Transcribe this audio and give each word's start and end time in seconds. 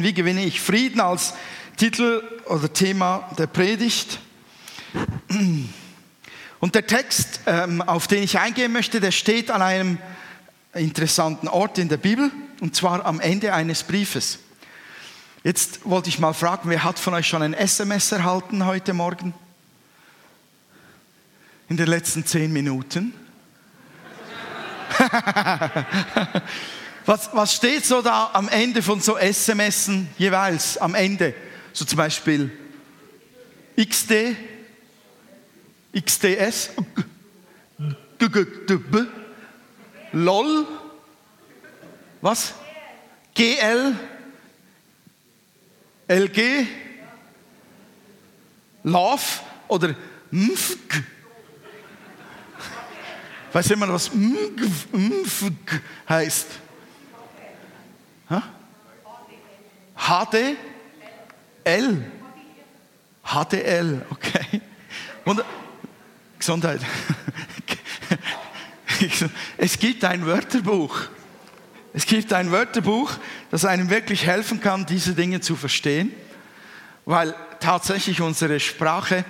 Morgen, 0.00 0.08
wie 0.08 0.14
gewinne 0.14 0.44
ich 0.46 0.62
Frieden 0.62 0.98
als 0.98 1.34
Titel 1.76 2.22
oder 2.46 2.72
Thema 2.72 3.28
der 3.36 3.46
Predigt. 3.46 4.18
Und 6.58 6.74
der 6.74 6.86
Text, 6.86 7.40
ähm, 7.44 7.82
auf 7.82 8.06
den 8.06 8.22
ich 8.22 8.38
eingehen 8.38 8.72
möchte, 8.72 9.00
der 9.00 9.10
steht 9.10 9.50
an 9.50 9.60
einem 9.60 9.98
interessanten 10.72 11.48
Ort 11.48 11.76
in 11.76 11.90
der 11.90 11.98
Bibel, 11.98 12.30
und 12.60 12.74
zwar 12.74 13.04
am 13.04 13.20
Ende 13.20 13.52
eines 13.52 13.82
Briefes. 13.82 14.38
Jetzt 15.44 15.80
wollte 15.84 16.08
ich 16.08 16.18
mal 16.18 16.32
fragen, 16.32 16.70
wer 16.70 16.82
hat 16.82 16.98
von 16.98 17.12
euch 17.12 17.26
schon 17.26 17.42
ein 17.42 17.52
SMS 17.52 18.10
erhalten 18.10 18.64
heute 18.64 18.94
Morgen? 18.94 19.34
In 21.68 21.76
den 21.76 21.88
letzten 21.88 22.24
zehn 22.24 22.50
Minuten? 22.54 23.12
was, 27.10 27.28
was 27.32 27.54
steht 27.56 27.84
so 27.84 28.02
da 28.02 28.30
am 28.32 28.48
Ende 28.48 28.82
von 28.82 29.00
so 29.00 29.18
SMS 29.18 29.90
jeweils? 30.16 30.78
Am 30.78 30.94
Ende? 30.94 31.34
So 31.72 31.84
zum 31.84 31.96
Beispiel 31.96 32.52
XD, 33.76 34.36
XDS, 35.92 36.70
LOL, 40.12 40.66
was? 42.20 42.54
GL, 43.34 43.96
LG, 46.06 46.66
Love 48.84 49.22
oder 49.66 49.96
MFG. 50.30 51.02
Weiß 53.52 53.68
jemand, 53.68 53.92
was 53.92 54.10
MFG 54.12 55.80
heißt? 56.08 56.59
HD? 59.96 60.56
L. 61.64 62.04
HDL, 63.24 64.06
okay. 64.10 64.60
Und, 65.24 65.44
Gesundheit. 66.38 66.80
Es 69.56 69.78
gibt 69.78 70.04
ein 70.04 70.26
Wörterbuch. 70.26 70.94
Es 71.94 72.04
gibt 72.04 72.34
ein 72.34 72.50
Wörterbuch, 72.50 73.12
das 73.50 73.64
einem 73.64 73.88
wirklich 73.88 74.26
helfen 74.26 74.60
kann, 74.60 74.84
diese 74.84 75.14
Dinge 75.14 75.40
zu 75.40 75.56
verstehen, 75.56 76.12
weil 77.06 77.34
tatsächlich 77.60 78.20
unsere 78.20 78.60
Sprache, 78.60 79.24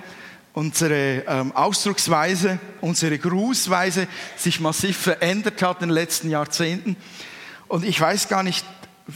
unsere 0.53 1.23
ähm, 1.25 1.55
Ausdrucksweise, 1.55 2.59
unsere 2.81 3.17
Grußweise 3.17 4.07
sich 4.35 4.59
massiv 4.59 4.97
verändert 4.97 5.61
hat 5.61 5.81
in 5.81 5.87
den 5.87 5.95
letzten 5.95 6.29
Jahrzehnten. 6.29 6.97
Und 7.67 7.85
ich 7.85 7.99
weiß 7.99 8.27
gar 8.27 8.43
nicht 8.43 8.65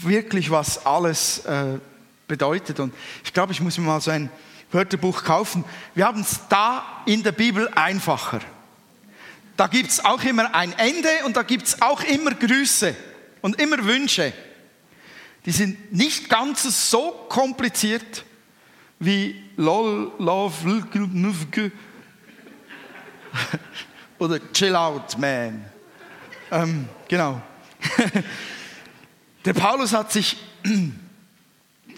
wirklich, 0.03 0.49
was 0.49 0.85
alles 0.85 1.39
äh, 1.45 1.79
bedeutet. 2.27 2.79
Und 2.79 2.93
ich 3.23 3.33
glaube, 3.33 3.53
ich 3.53 3.61
muss 3.61 3.77
mir 3.77 3.85
mal 3.85 4.01
so 4.01 4.11
ein 4.11 4.29
Wörterbuch 4.71 5.23
kaufen. 5.23 5.63
Wir 5.93 6.05
haben 6.05 6.21
es 6.21 6.39
da 6.49 6.83
in 7.05 7.23
der 7.23 7.31
Bibel 7.31 7.69
einfacher. 7.75 8.41
Da 9.57 9.67
gibt 9.67 9.89
es 9.89 10.03
auch 10.03 10.21
immer 10.23 10.53
ein 10.53 10.77
Ende 10.77 11.09
und 11.25 11.37
da 11.37 11.43
gibt 11.43 11.67
es 11.67 11.81
auch 11.81 12.03
immer 12.03 12.31
Grüße 12.31 12.95
und 13.41 13.59
immer 13.61 13.83
Wünsche. 13.85 14.33
Die 15.45 15.51
sind 15.51 15.93
nicht 15.93 16.29
ganz 16.29 16.89
so 16.89 17.11
kompliziert 17.29 18.25
wie 18.99 19.41
LOL, 19.55 20.11
LOVE, 20.17 20.83
oder 24.19 24.39
Chill 24.51 24.75
Out 24.75 25.17
Man. 25.17 25.65
Ähm, 26.51 26.89
genau. 27.07 27.41
Der 29.45 29.53
Paulus 29.53 29.93
hat 29.93 30.11
sich 30.11 30.37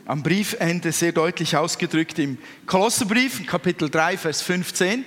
am 0.06 0.22
Briefende 0.22 0.92
sehr 0.92 1.14
deutlich 1.14 1.56
ausgedrückt 1.56 2.20
im 2.20 2.38
Kolosserbrief, 2.66 3.48
Kapitel 3.48 3.90
3, 3.90 4.18
Vers 4.18 4.42
15. 4.42 5.06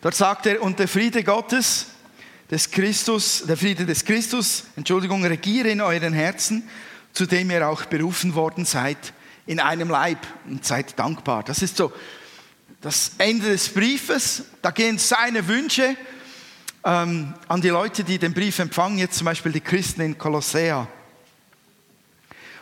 Dort 0.00 0.16
sagt 0.16 0.46
er, 0.46 0.60
und 0.62 0.80
der 0.80 0.88
Friede 0.88 1.22
Gottes, 1.22 1.86
des 2.50 2.72
Christus, 2.72 3.44
der 3.46 3.56
Friede 3.56 3.86
des 3.86 4.04
Christus, 4.04 4.64
Entschuldigung, 4.74 5.24
regiere 5.24 5.68
in 5.68 5.80
euren 5.80 6.12
Herzen, 6.12 6.68
zu 7.12 7.24
dem 7.24 7.52
ihr 7.52 7.68
auch 7.68 7.84
berufen 7.84 8.34
worden 8.34 8.64
seid, 8.64 9.12
in 9.46 9.60
einem 9.60 9.88
Leib 9.88 10.18
und 10.48 10.64
seid 10.64 10.98
dankbar. 10.98 11.44
Das 11.44 11.62
ist 11.62 11.76
so 11.76 11.92
das 12.80 13.12
Ende 13.18 13.46
des 13.50 13.68
Briefes. 13.68 14.42
Da 14.60 14.72
gehen 14.72 14.98
seine 14.98 15.46
Wünsche 15.46 15.96
ähm, 16.82 17.34
an 17.46 17.60
die 17.60 17.68
Leute, 17.68 18.02
die 18.02 18.18
den 18.18 18.34
Brief 18.34 18.58
empfangen, 18.58 18.98
jetzt 18.98 19.18
zum 19.18 19.26
Beispiel 19.26 19.52
die 19.52 19.60
Christen 19.60 20.00
in 20.00 20.18
Kolossea. 20.18 20.88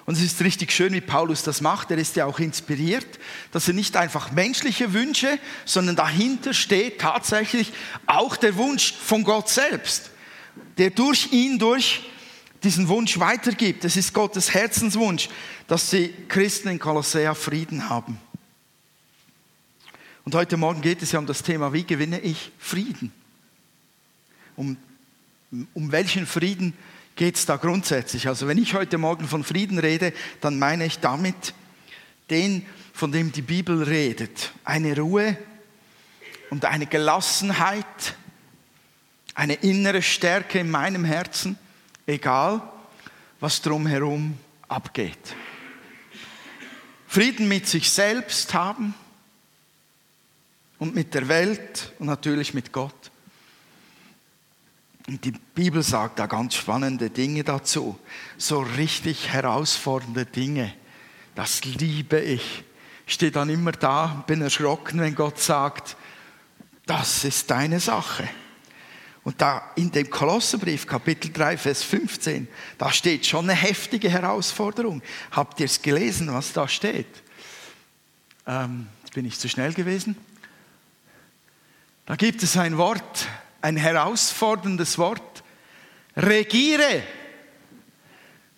Und 0.07 0.17
es 0.17 0.23
ist 0.23 0.43
richtig 0.43 0.71
schön, 0.71 0.93
wie 0.93 1.01
Paulus 1.01 1.43
das 1.43 1.61
macht. 1.61 1.91
Er 1.91 1.99
ist 1.99 2.17
ja 2.17 2.27
auch 2.27 2.39
inspiriert, 2.39 3.07
dass 3.53 3.69
er 3.69 3.75
nicht 3.75 3.97
einfach 3.97 4.33
menschliche 4.33 4.93
Wünsche, 4.93 5.39
sondern 5.65 5.97
dahinter 5.97 6.53
steht 6.53 7.01
tatsächlich 7.01 7.73
auch 8.07 8.37
der 8.37 8.57
Wunsch 8.57 8.93
von 8.93 9.25
Gott 9.25 9.49
selbst, 9.49 10.11
der 10.77 10.91
durch 10.91 11.33
ihn 11.33 11.59
durch 11.59 12.03
diesen 12.63 12.89
Wunsch 12.89 13.19
weitergibt. 13.19 13.85
Es 13.85 13.97
ist 13.97 14.13
Gottes 14.13 14.53
Herzenswunsch, 14.53 15.31
dass 15.69 15.91
die 15.91 16.13
Christen 16.29 16.69
in 16.69 16.79
Kolossea 16.79 17.35
Frieden 17.35 17.89
haben. 17.89 18.19
Und 20.25 20.35
heute 20.35 20.57
Morgen 20.57 20.81
geht 20.81 21.03
es 21.03 21.13
ja 21.13 21.19
um 21.19 21.27
das 21.27 21.43
Thema, 21.43 21.73
wie 21.73 21.85
gewinne 21.85 22.21
ich 22.21 22.51
Frieden? 22.59 23.13
Um, 24.57 24.77
um 25.75 25.93
welchen 25.93 26.27
Frieden 26.27 26.75
geht 27.17 27.37
es 27.37 27.47
da 27.47 27.57
grundsätzlich. 27.57 28.29
Also 28.29 28.49
wenn 28.49 28.59
ich 28.59 28.75
heute 28.75 28.99
Morgen 28.99 29.29
von 29.29 29.45
Frieden 29.45 29.79
rede, 29.79 30.13
dann 30.41 30.59
meine 30.59 30.87
ich 30.87 30.99
damit 30.99 31.55
den, 32.31 32.67
von 32.93 33.13
dem 33.13 33.33
die 33.33 33.43
Bibel 33.43 33.83
redet. 33.83 34.53
Eine 34.65 34.97
Ruhe 34.97 35.37
und 36.51 36.65
eine 36.65 36.87
Gelassenheit, 36.87 38.15
eine 39.35 39.55
innere 39.55 40.03
Stärke 40.03 40.59
in 40.59 40.71
meinem 40.71 41.05
Herzen, 41.05 41.59
egal 42.07 42.63
was 43.41 43.61
drumherum 43.63 44.39
abgeht. 44.69 45.37
Frieden 47.07 47.47
mit 47.47 47.69
sich 47.69 47.91
selbst 47.91 48.55
haben 48.55 48.95
und 50.79 50.95
mit 50.95 51.15
der 51.15 51.29
Welt 51.29 51.93
und 51.99 52.07
natürlich 52.07 52.55
mit 52.55 52.73
Gott. 52.73 53.11
Die 55.07 55.33
Bibel 55.55 55.83
sagt 55.83 56.19
da 56.19 56.27
ganz 56.27 56.55
spannende 56.55 57.11
Dinge 57.11 57.45
dazu. 57.45 57.99
So 58.39 58.61
richtig 58.61 59.29
herausfordernde 59.29 60.25
Dinge. 60.25 60.73
Das 61.35 61.65
liebe 61.65 62.21
ich. 62.21 62.65
Ich 63.07 63.15
stehe 63.15 63.31
dann 63.31 63.51
immer 63.51 63.73
da, 63.73 64.25
bin 64.27 64.41
erschrocken, 64.41 65.01
wenn 65.01 65.15
Gott 65.15 65.39
sagt, 65.39 65.97
das 66.87 67.25
ist 67.25 67.51
deine 67.51 67.81
Sache. 67.81 68.29
Und 69.25 69.41
da 69.41 69.73
in 69.77 69.91
dem 69.91 70.09
Kolosserbrief, 70.09 70.87
Kapitel 70.87 71.33
3, 71.33 71.57
Vers 71.59 71.83
15, 71.83 72.49
da 72.79 72.91
steht 72.91 73.27
schon 73.27 73.49
eine 73.49 73.59
heftige 73.59 74.09
Herausforderung. 74.09 75.03
Habt 75.31 75.61
ihr 75.61 75.67
es 75.67 75.81
gelesen, 75.81 76.33
was 76.33 76.53
da 76.53 76.69
steht? 76.69 77.07
Ähm, 78.47 78.87
bin 79.15 79.25
ich 79.25 79.39
zu 79.39 79.49
schnell 79.49 79.73
gewesen? 79.73 80.17
Da 82.05 82.17
gibt 82.17 82.43
es 82.43 82.57
ein 82.59 82.77
Wort, 82.77 83.27
ein 83.65 83.79
herausforderndes 83.79 84.99
Wort. 84.99 85.43
Regiere. 86.15 87.03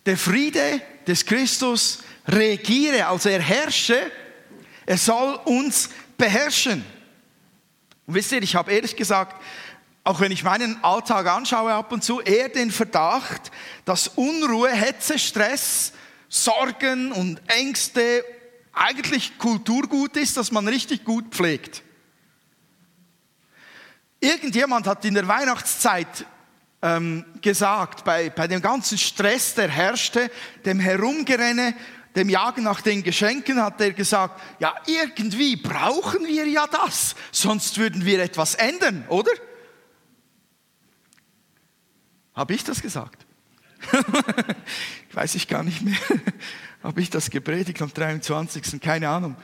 Der 0.05 0.17
Friede 0.17 0.81
des 1.07 1.25
Christus 1.25 1.99
regiere, 2.27 3.07
also 3.07 3.29
er 3.29 3.41
herrsche, 3.41 4.11
er 4.85 4.97
soll 4.97 5.39
uns 5.45 5.89
beherrschen. 6.17 6.83
Und 8.05 8.15
wisst 8.15 8.33
ihr, 8.33 8.43
ich 8.43 8.55
habe 8.55 8.73
ehrlich 8.73 8.97
gesagt, 8.97 9.41
auch 10.03 10.19
wenn 10.19 10.33
ich 10.33 10.43
meinen 10.43 10.83
Alltag 10.83 11.25
anschaue 11.27 11.73
ab 11.73 11.91
und 11.93 12.03
zu, 12.03 12.19
eher 12.19 12.49
den 12.49 12.69
Verdacht, 12.69 13.51
dass 13.85 14.09
Unruhe, 14.09 14.69
Hetze, 14.69 15.17
Stress, 15.17 15.93
Sorgen 16.27 17.13
und 17.13 17.41
Ängste 17.47 18.25
eigentlich 18.73 19.37
Kulturgut 19.37 20.17
ist, 20.17 20.35
dass 20.35 20.51
man 20.51 20.67
richtig 20.67 21.05
gut 21.05 21.33
pflegt. 21.33 21.81
Irgendjemand 24.19 24.87
hat 24.87 25.05
in 25.05 25.13
der 25.13 25.27
Weihnachtszeit 25.27 26.25
ähm, 26.81 27.25
gesagt, 27.41 28.03
bei, 28.03 28.29
bei 28.29 28.47
dem 28.47 28.61
ganzen 28.61 28.97
Stress, 28.97 29.53
der 29.55 29.69
herrschte, 29.69 30.31
dem 30.65 30.79
Herumgerenne, 30.79 31.75
dem 32.15 32.29
Jagen 32.29 32.63
nach 32.63 32.81
den 32.81 33.03
Geschenken, 33.03 33.61
hat 33.61 33.79
er 33.79 33.93
gesagt, 33.93 34.41
ja, 34.59 34.73
irgendwie 34.87 35.55
brauchen 35.55 36.25
wir 36.25 36.47
ja 36.47 36.65
das, 36.67 37.15
sonst 37.31 37.77
würden 37.77 38.05
wir 38.05 38.21
etwas 38.21 38.55
ändern, 38.55 39.05
oder? 39.09 39.31
Habe 42.33 42.53
ich 42.53 42.63
das 42.63 42.81
gesagt? 42.81 43.25
Weiß 45.13 45.35
ich 45.35 45.47
gar 45.47 45.63
nicht 45.63 45.81
mehr. 45.81 45.97
Habe 46.83 47.01
ich 47.01 47.09
das 47.09 47.29
gepredigt 47.29 47.81
am 47.81 47.93
23. 47.93 48.79
Keine 48.79 49.09
Ahnung. 49.09 49.35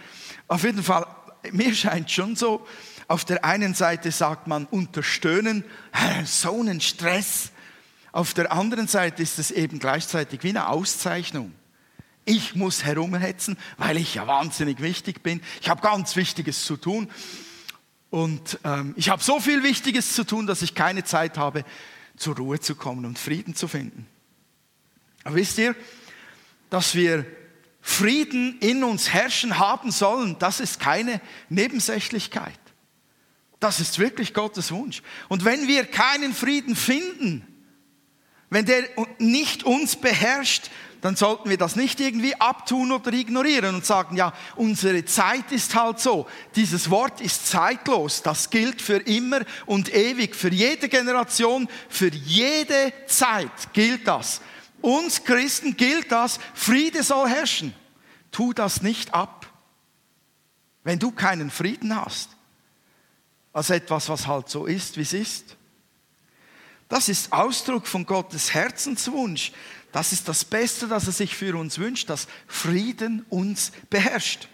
Auf 0.47 0.63
jeden 0.63 0.83
Fall, 0.83 1.05
mir 1.51 1.73
scheint 1.73 2.11
schon 2.11 2.35
so, 2.35 2.67
auf 3.07 3.25
der 3.25 3.44
einen 3.45 3.73
Seite 3.73 4.11
sagt 4.11 4.47
man 4.47 4.65
unterstöhnen, 4.65 5.63
so 6.25 6.59
einen 6.59 6.81
Stress. 6.81 7.51
Auf 8.11 8.33
der 8.33 8.51
anderen 8.51 8.88
Seite 8.88 9.23
ist 9.23 9.39
es 9.39 9.51
eben 9.51 9.79
gleichzeitig 9.79 10.44
wie 10.44 10.50
eine 10.50 10.69
Auszeichnung. 10.69 11.53
Ich 12.25 12.55
muss 12.55 12.85
herumhetzen, 12.85 13.57
weil 13.77 13.97
ich 13.97 14.15
ja 14.15 14.27
wahnsinnig 14.27 14.81
wichtig 14.81 15.23
bin. 15.23 15.41
Ich 15.61 15.69
habe 15.69 15.81
ganz 15.81 16.15
Wichtiges 16.15 16.65
zu 16.65 16.77
tun. 16.77 17.09
Und 18.09 18.59
ähm, 18.63 18.94
ich 18.95 19.09
habe 19.09 19.23
so 19.23 19.39
viel 19.39 19.63
Wichtiges 19.63 20.13
zu 20.13 20.23
tun, 20.23 20.47
dass 20.47 20.61
ich 20.61 20.75
keine 20.75 21.03
Zeit 21.03 21.38
habe, 21.38 21.65
zur 22.15 22.38
Ruhe 22.38 22.59
zu 22.59 22.75
kommen 22.75 23.06
und 23.06 23.17
Frieden 23.17 23.56
zu 23.56 23.67
finden. 23.67 24.06
Aber 25.23 25.35
wisst 25.35 25.57
ihr, 25.57 25.75
dass 26.69 26.95
wir 26.95 27.25
Frieden 27.81 28.59
in 28.59 28.83
uns 28.83 29.09
herrschen 29.09 29.59
haben 29.59 29.91
sollen, 29.91 30.38
das 30.39 30.59
ist 30.59 30.79
keine 30.79 31.19
Nebensächlichkeit. 31.49 32.59
Das 33.63 33.80
ist 33.80 33.98
wirklich 33.98 34.33
Gottes 34.33 34.74
Wunsch. 34.74 35.01
Und 35.30 35.45
wenn 35.45 35.69
wir 35.69 35.86
keinen 35.86 36.33
Frieden 36.33 36.75
finden, 36.75 37.48
wenn 38.50 38.65
der 38.65 38.83
nicht 39.19 39.63
uns 39.63 39.95
beherrscht, 39.95 40.69
dann 41.00 41.15
sollten 41.15 41.50
wir 41.50 41.57
das 41.57 41.77
nicht 41.77 42.01
irgendwie 42.01 42.36
abtun 42.36 42.92
oder 42.92 43.13
ignorieren 43.13 43.74
und 43.75 43.86
sagen, 43.86 44.18
ja, 44.18 44.33
unsere 44.57 45.06
Zeit 45.06 45.50
ist 45.54 45.75
halt 45.75 46.01
so. 46.01 46.27
Dieses 46.57 46.89
Wort 46.89 47.21
ist 47.21 47.48
zeitlos. 47.48 48.21
Das 48.21 48.50
gilt 48.50 48.81
für 48.81 48.98
immer 48.98 49.39
und 49.66 49.94
ewig. 49.95 50.36
Für 50.36 50.50
jede 50.50 50.89
Generation, 50.89 51.69
für 51.88 52.09
jede 52.09 52.92
Zeit 53.07 53.71
gilt 53.71 54.09
das. 54.09 54.42
Uns 54.81 55.24
Christen 55.24 55.77
gilt 55.77 56.12
das, 56.12 56.38
Friede 56.54 57.01
soll 57.01 57.30
herrschen. 57.30 57.74
Tu 58.30 58.51
das 58.51 58.81
nicht 58.81 59.13
ab. 59.13 59.48
Wenn 60.83 61.00
du 61.00 61.12
keinen 61.12 61.50
Frieden 61.50 61.95
hast, 61.95 62.30
als 63.53 63.69
etwas, 63.69 64.09
was 64.09 64.27
halt 64.27 64.50
so 64.50 64.65
ist, 64.65 64.97
wie 64.97 65.01
es 65.01 65.13
ist. 65.13 65.55
Das 66.89 67.07
ist 67.07 67.31
Ausdruck 67.31 67.88
von 67.88 68.05
Gottes 68.05 68.53
Herzenswunsch, 68.53 69.51
das 69.91 70.11
ist 70.11 70.27
das 70.27 70.44
Beste, 70.44 70.88
das 70.88 71.05
er 71.05 71.13
sich 71.13 71.35
für 71.35 71.55
uns 71.55 71.77
wünscht, 71.77 72.09
dass 72.09 72.27
Frieden 72.47 73.25
uns 73.29 73.71
beherrscht. 73.91 74.47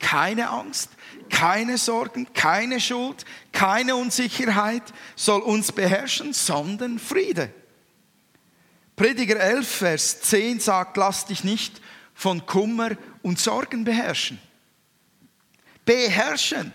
Keine 0.00 0.50
Angst, 0.50 0.90
keine 1.28 1.78
Sorgen, 1.78 2.26
keine 2.34 2.80
Schuld, 2.80 3.24
keine 3.52 3.94
Unsicherheit 3.94 4.82
soll 5.14 5.42
uns 5.42 5.70
beherrschen, 5.70 6.32
sondern 6.32 6.98
Friede. 6.98 7.54
Prediger 8.96 9.38
11, 9.38 9.68
Vers 9.68 10.20
10 10.22 10.58
sagt, 10.58 10.96
lass 10.96 11.26
dich 11.26 11.44
nicht 11.44 11.80
von 12.12 12.44
Kummer 12.44 12.90
und 13.22 13.38
Sorgen 13.38 13.84
beherrschen. 13.84 14.40
Beherrschen. 15.84 16.72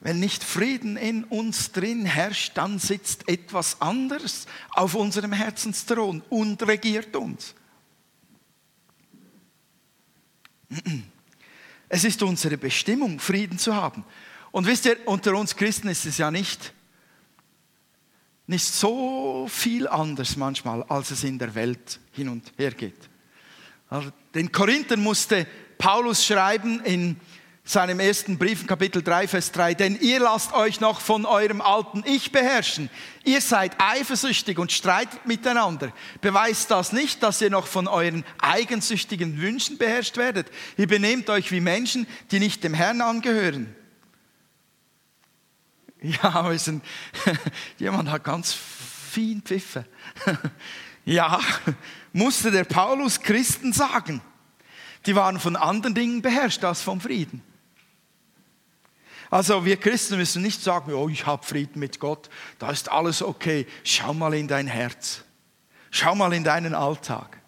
Wenn 0.00 0.18
nicht 0.18 0.42
Frieden 0.42 0.96
in 0.96 1.24
uns 1.24 1.72
drin 1.72 2.06
herrscht, 2.06 2.52
dann 2.56 2.78
sitzt 2.78 3.28
etwas 3.28 3.82
anderes 3.82 4.46
auf 4.70 4.94
unserem 4.94 5.32
Herzensthron 5.32 6.22
und 6.30 6.62
regiert 6.66 7.14
uns. 7.16 7.54
Es 11.88 12.04
ist 12.04 12.22
unsere 12.22 12.56
Bestimmung, 12.56 13.20
Frieden 13.20 13.58
zu 13.58 13.74
haben. 13.74 14.04
Und 14.52 14.66
wisst 14.66 14.86
ihr, 14.86 14.96
unter 15.06 15.36
uns 15.36 15.54
Christen 15.54 15.88
ist 15.88 16.06
es 16.06 16.16
ja 16.16 16.30
nicht, 16.30 16.72
nicht 18.46 18.64
so 18.64 19.46
viel 19.48 19.86
anders 19.86 20.36
manchmal, 20.36 20.82
als 20.84 21.10
es 21.10 21.24
in 21.24 21.38
der 21.38 21.54
Welt 21.54 22.00
hin 22.12 22.28
und 22.28 22.52
her 22.56 22.72
geht. 22.72 23.08
Also 23.88 24.10
den 24.34 24.50
Korinthern 24.50 25.02
musste 25.02 25.46
Paulus 25.78 26.24
schreiben 26.24 26.80
in 26.84 27.16
seinem 27.70 28.00
ersten 28.00 28.36
Brief, 28.36 28.66
Kapitel 28.66 29.00
3, 29.00 29.28
Vers 29.28 29.52
3, 29.52 29.74
denn 29.74 29.96
ihr 30.00 30.18
lasst 30.18 30.52
euch 30.52 30.80
noch 30.80 31.00
von 31.00 31.24
eurem 31.24 31.60
alten 31.60 32.02
Ich 32.04 32.32
beherrschen. 32.32 32.90
Ihr 33.22 33.40
seid 33.40 33.76
eifersüchtig 33.78 34.58
und 34.58 34.72
streitet 34.72 35.24
miteinander. 35.24 35.92
Beweist 36.20 36.72
das 36.72 36.92
nicht, 36.92 37.22
dass 37.22 37.40
ihr 37.40 37.50
noch 37.50 37.68
von 37.68 37.86
euren 37.86 38.24
eigensüchtigen 38.40 39.40
Wünschen 39.40 39.78
beherrscht 39.78 40.16
werdet? 40.16 40.50
Ihr 40.76 40.88
benehmt 40.88 41.30
euch 41.30 41.52
wie 41.52 41.60
Menschen, 41.60 42.08
die 42.32 42.40
nicht 42.40 42.64
dem 42.64 42.74
Herrn 42.74 43.00
angehören. 43.00 43.74
Ja, 46.02 46.56
sind, 46.56 46.82
jemand 47.78 48.10
hat 48.10 48.24
ganz 48.24 48.56
viel 49.12 49.42
Pfiffe. 49.42 49.84
Ja, 51.04 51.40
musste 52.12 52.50
der 52.50 52.64
Paulus 52.64 53.20
Christen 53.20 53.72
sagen. 53.74 54.22
Die 55.06 55.14
waren 55.14 55.38
von 55.38 55.56
anderen 55.56 55.94
Dingen 55.94 56.22
beherrscht 56.22 56.64
als 56.64 56.82
vom 56.82 57.00
Frieden. 57.00 57.42
Also 59.30 59.64
wir 59.64 59.76
Christen 59.76 60.16
müssen 60.16 60.42
nicht 60.42 60.60
sagen, 60.60 60.92
oh, 60.92 61.08
ich 61.08 61.24
habe 61.24 61.46
Frieden 61.46 61.78
mit 61.78 62.00
Gott, 62.00 62.28
da 62.58 62.70
ist 62.70 62.90
alles 62.90 63.22
okay. 63.22 63.66
Schau 63.84 64.12
mal 64.12 64.34
in 64.34 64.48
dein 64.48 64.66
Herz. 64.66 65.22
Schau 65.92 66.14
mal 66.16 66.32
in 66.32 66.42
deinen 66.42 66.74
Alltag. 66.74 67.38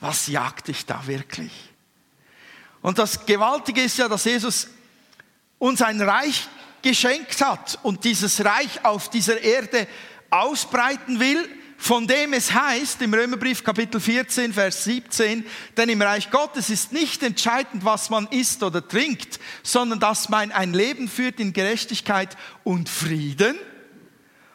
Was 0.00 0.26
jagt 0.26 0.68
dich 0.68 0.84
da 0.84 1.06
wirklich? 1.06 1.52
Und 2.82 2.98
das 2.98 3.24
Gewaltige 3.24 3.82
ist 3.82 3.96
ja, 3.96 4.08
dass 4.08 4.24
Jesus 4.24 4.68
uns 5.58 5.80
ein 5.80 6.02
Reich 6.02 6.46
geschenkt 6.82 7.40
hat 7.40 7.78
und 7.82 8.04
dieses 8.04 8.44
Reich 8.44 8.84
auf 8.84 9.08
dieser 9.08 9.40
Erde 9.40 9.88
ausbreiten 10.28 11.18
will 11.20 11.48
von 11.84 12.06
dem 12.06 12.32
es 12.32 12.50
heißt 12.50 13.02
im 13.02 13.12
Römerbrief 13.12 13.62
Kapitel 13.62 14.00
14, 14.00 14.54
Vers 14.54 14.84
17, 14.84 15.44
denn 15.76 15.90
im 15.90 16.00
Reich 16.00 16.30
Gottes 16.30 16.70
ist 16.70 16.94
nicht 16.94 17.22
entscheidend, 17.22 17.84
was 17.84 18.08
man 18.08 18.26
isst 18.28 18.62
oder 18.62 18.88
trinkt, 18.88 19.38
sondern 19.62 20.00
dass 20.00 20.30
man 20.30 20.50
ein 20.50 20.72
Leben 20.72 21.08
führt 21.08 21.38
in 21.40 21.52
Gerechtigkeit 21.52 22.38
und 22.64 22.88
Frieden 22.88 23.58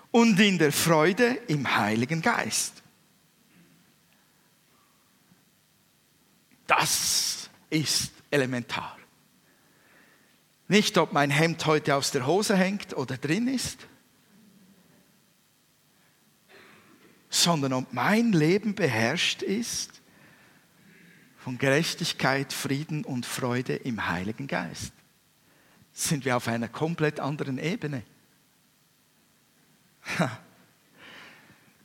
und 0.10 0.40
in 0.40 0.58
der 0.58 0.72
Freude 0.72 1.38
im 1.48 1.78
Heiligen 1.78 2.24
Geist. 2.24 2.82
Das 6.66 7.48
ist 7.70 8.12
elementar. 8.32 8.98
Nicht, 10.68 10.98
ob 10.98 11.14
mein 11.14 11.30
Hemd 11.30 11.64
heute 11.68 11.94
aus 11.94 12.10
der 12.10 12.26
Hose 12.26 12.56
hängt 12.56 12.98
oder 12.98 13.18
drin 13.18 13.48
ist, 13.48 13.86
sondern 17.30 17.86
mein 17.92 18.34
Leben 18.34 18.76
beherrscht 18.76 19.42
ist 19.42 20.02
von 21.38 21.58
Gerechtigkeit, 21.58 22.52
Frieden 22.52 23.06
und 23.06 23.26
Freude 23.26 23.76
im 23.76 24.08
Heiligen 24.08 24.48
Geist. 24.48 24.92
Sind 25.94 26.26
wir 26.26 26.36
auf 26.38 26.48
einer 26.48 26.68
komplett 26.68 27.20
anderen 27.20 27.58
Ebene. 27.58 28.04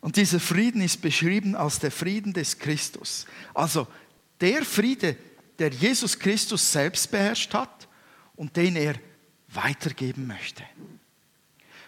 Und 0.00 0.17
dieser 0.17 0.41
Frieden 0.41 0.82
ist 0.82 1.00
beschrieben 1.02 1.55
als 1.55 1.79
der 1.79 1.91
Frieden 1.91 2.32
des 2.32 2.58
Christus. 2.58 3.26
Also 3.55 3.87
der 4.41 4.64
Friede, 4.64 5.17
der 5.58 5.70
Jesus 5.70 6.19
Christus 6.19 6.72
selbst 6.72 7.10
beherrscht 7.10 7.55
hat 7.55 7.89
und 8.36 8.56
den 8.56 8.77
er 8.77 8.94
weitergeben 9.48 10.27
möchte. 10.27 10.65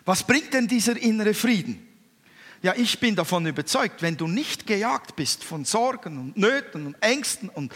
Was 0.04 0.24
bringt 0.26 0.54
denn 0.54 0.68
dieser 0.68 0.96
innere 0.96 1.34
Frieden? 1.34 1.86
Ja, 2.66 2.74
ich 2.76 2.98
bin 2.98 3.14
davon 3.14 3.46
überzeugt, 3.46 4.02
wenn 4.02 4.16
du 4.16 4.26
nicht 4.26 4.66
gejagt 4.66 5.14
bist 5.14 5.44
von 5.44 5.64
Sorgen 5.64 6.18
und 6.18 6.36
Nöten 6.36 6.84
und 6.88 7.00
Ängsten 7.00 7.48
und 7.48 7.72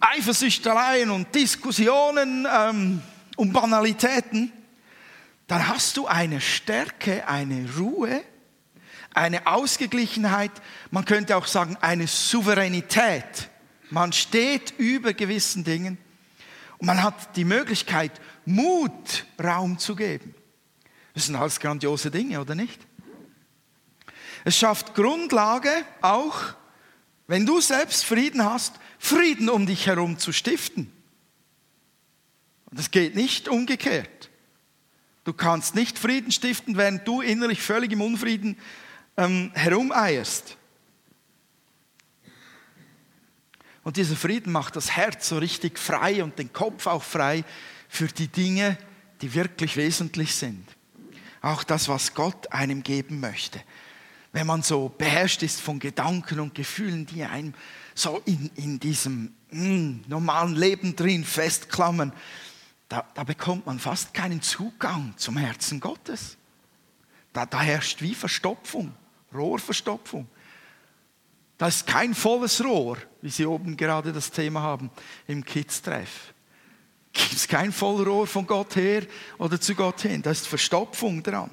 Eifersüchteleien 0.00 1.10
und 1.10 1.34
Diskussionen 1.34 2.48
ähm, 2.50 3.02
und 3.36 3.52
Banalitäten, 3.52 4.50
dann 5.46 5.68
hast 5.68 5.98
du 5.98 6.06
eine 6.06 6.40
Stärke, 6.40 7.28
eine 7.28 7.68
Ruhe, 7.76 8.22
eine 9.12 9.46
Ausgeglichenheit, 9.46 10.52
man 10.90 11.04
könnte 11.04 11.36
auch 11.36 11.46
sagen 11.46 11.76
eine 11.82 12.06
Souveränität. 12.06 13.50
Man 13.90 14.10
steht 14.14 14.72
über 14.78 15.12
gewissen 15.12 15.64
Dingen 15.64 15.98
und 16.78 16.86
man 16.86 17.02
hat 17.02 17.36
die 17.36 17.44
Möglichkeit, 17.44 18.12
Mut 18.46 19.26
Raum 19.38 19.78
zu 19.78 19.94
geben. 19.94 20.34
Das 21.12 21.26
sind 21.26 21.36
alles 21.36 21.60
grandiose 21.60 22.10
Dinge, 22.10 22.40
oder 22.40 22.54
nicht? 22.54 22.80
Es 24.44 24.58
schafft 24.58 24.94
Grundlage 24.94 25.70
auch, 26.02 26.54
wenn 27.26 27.46
du 27.46 27.60
selbst 27.60 28.04
Frieden 28.04 28.44
hast, 28.44 28.74
Frieden 28.98 29.48
um 29.48 29.66
dich 29.66 29.86
herum 29.86 30.18
zu 30.18 30.32
stiften. 30.32 30.92
Und 32.66 32.78
es 32.78 32.90
geht 32.90 33.14
nicht 33.14 33.48
umgekehrt. 33.48 34.30
Du 35.24 35.32
kannst 35.32 35.74
nicht 35.74 35.98
Frieden 35.98 36.30
stiften, 36.30 36.76
während 36.76 37.08
du 37.08 37.22
innerlich 37.22 37.62
völlig 37.62 37.92
im 37.92 38.02
Unfrieden 38.02 38.58
ähm, 39.16 39.50
herumeierst. 39.54 40.58
Und 43.82 43.96
dieser 43.96 44.16
Frieden 44.16 44.52
macht 44.52 44.76
das 44.76 44.90
Herz 44.90 45.28
so 45.28 45.38
richtig 45.38 45.78
frei 45.78 46.22
und 46.22 46.38
den 46.38 46.52
Kopf 46.52 46.86
auch 46.86 47.02
frei 47.02 47.44
für 47.88 48.08
die 48.08 48.28
Dinge, 48.28 48.76
die 49.22 49.34
wirklich 49.34 49.76
wesentlich 49.76 50.34
sind. 50.34 50.66
Auch 51.40 51.64
das, 51.64 51.88
was 51.88 52.14
Gott 52.14 52.52
einem 52.52 52.82
geben 52.82 53.20
möchte 53.20 53.62
wenn 54.34 54.48
man 54.48 54.62
so 54.62 54.88
beherrscht 54.88 55.44
ist 55.44 55.60
von 55.60 55.78
Gedanken 55.78 56.40
und 56.40 56.56
Gefühlen, 56.56 57.06
die 57.06 57.22
einem 57.22 57.54
so 57.94 58.20
in, 58.24 58.50
in 58.56 58.80
diesem 58.80 59.32
mm, 59.52 60.00
normalen 60.08 60.56
Leben 60.56 60.96
drin 60.96 61.24
festklammern, 61.24 62.12
da, 62.88 63.04
da, 63.14 63.22
bekommt 63.22 63.64
man 63.64 63.78
fast 63.78 64.12
keinen 64.12 64.42
Zugang 64.42 65.14
zum 65.16 65.36
Herzen 65.36 65.78
Gottes. 65.78 66.36
Da, 67.32 67.46
da 67.46 67.60
herrscht 67.60 68.02
wie 68.02 68.12
Verstopfung, 68.12 68.92
Rohrverstopfung. 69.32 70.26
Da 71.56 71.68
ist 71.68 71.86
kein 71.86 72.12
volles 72.12 72.62
Rohr, 72.62 72.98
wie 73.22 73.30
Sie 73.30 73.46
oben 73.46 73.76
gerade 73.76 74.12
das 74.12 74.32
Thema 74.32 74.62
haben 74.62 74.90
im 75.28 75.44
Kids-Treff. 75.44 76.34
Gibt 77.12 77.34
es 77.34 77.46
kein 77.46 77.70
Vollrohr 77.70 78.26
von 78.26 78.48
Gott 78.48 78.74
her 78.74 79.04
oder 79.38 79.60
zu 79.60 79.76
Gott 79.76 80.00
hin. 80.00 80.22
Da 80.22 80.32
ist 80.32 80.48
Verstopfung 80.48 81.22
dran. 81.22 81.50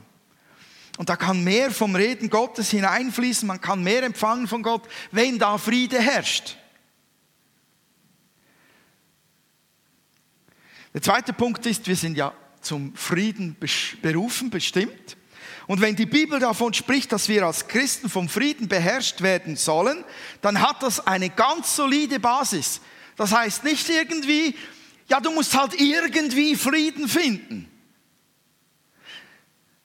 Und 1.01 1.09
da 1.09 1.15
kann 1.15 1.43
mehr 1.43 1.71
vom 1.71 1.95
Reden 1.95 2.29
Gottes 2.29 2.69
hineinfließen, 2.69 3.47
man 3.47 3.59
kann 3.59 3.81
mehr 3.81 4.03
empfangen 4.03 4.47
von 4.47 4.61
Gott, 4.61 4.87
wenn 5.09 5.39
da 5.39 5.57
Friede 5.57 5.99
herrscht. 5.99 6.57
Der 10.93 11.01
zweite 11.01 11.33
Punkt 11.33 11.65
ist, 11.65 11.87
wir 11.87 11.95
sind 11.95 12.17
ja 12.17 12.35
zum 12.61 12.95
Frieden 12.95 13.57
berufen, 14.03 14.51
bestimmt. 14.51 15.17
Und 15.65 15.81
wenn 15.81 15.95
die 15.95 16.05
Bibel 16.05 16.39
davon 16.39 16.71
spricht, 16.75 17.11
dass 17.11 17.27
wir 17.27 17.47
als 17.47 17.67
Christen 17.67 18.07
vom 18.07 18.29
Frieden 18.29 18.67
beherrscht 18.67 19.21
werden 19.21 19.55
sollen, 19.55 20.03
dann 20.43 20.61
hat 20.61 20.83
das 20.83 21.07
eine 21.07 21.31
ganz 21.31 21.75
solide 21.75 22.19
Basis. 22.19 22.79
Das 23.15 23.31
heißt 23.31 23.63
nicht 23.63 23.89
irgendwie, 23.89 24.55
ja, 25.09 25.19
du 25.19 25.31
musst 25.31 25.57
halt 25.57 25.81
irgendwie 25.81 26.55
Frieden 26.55 27.07
finden. 27.07 27.70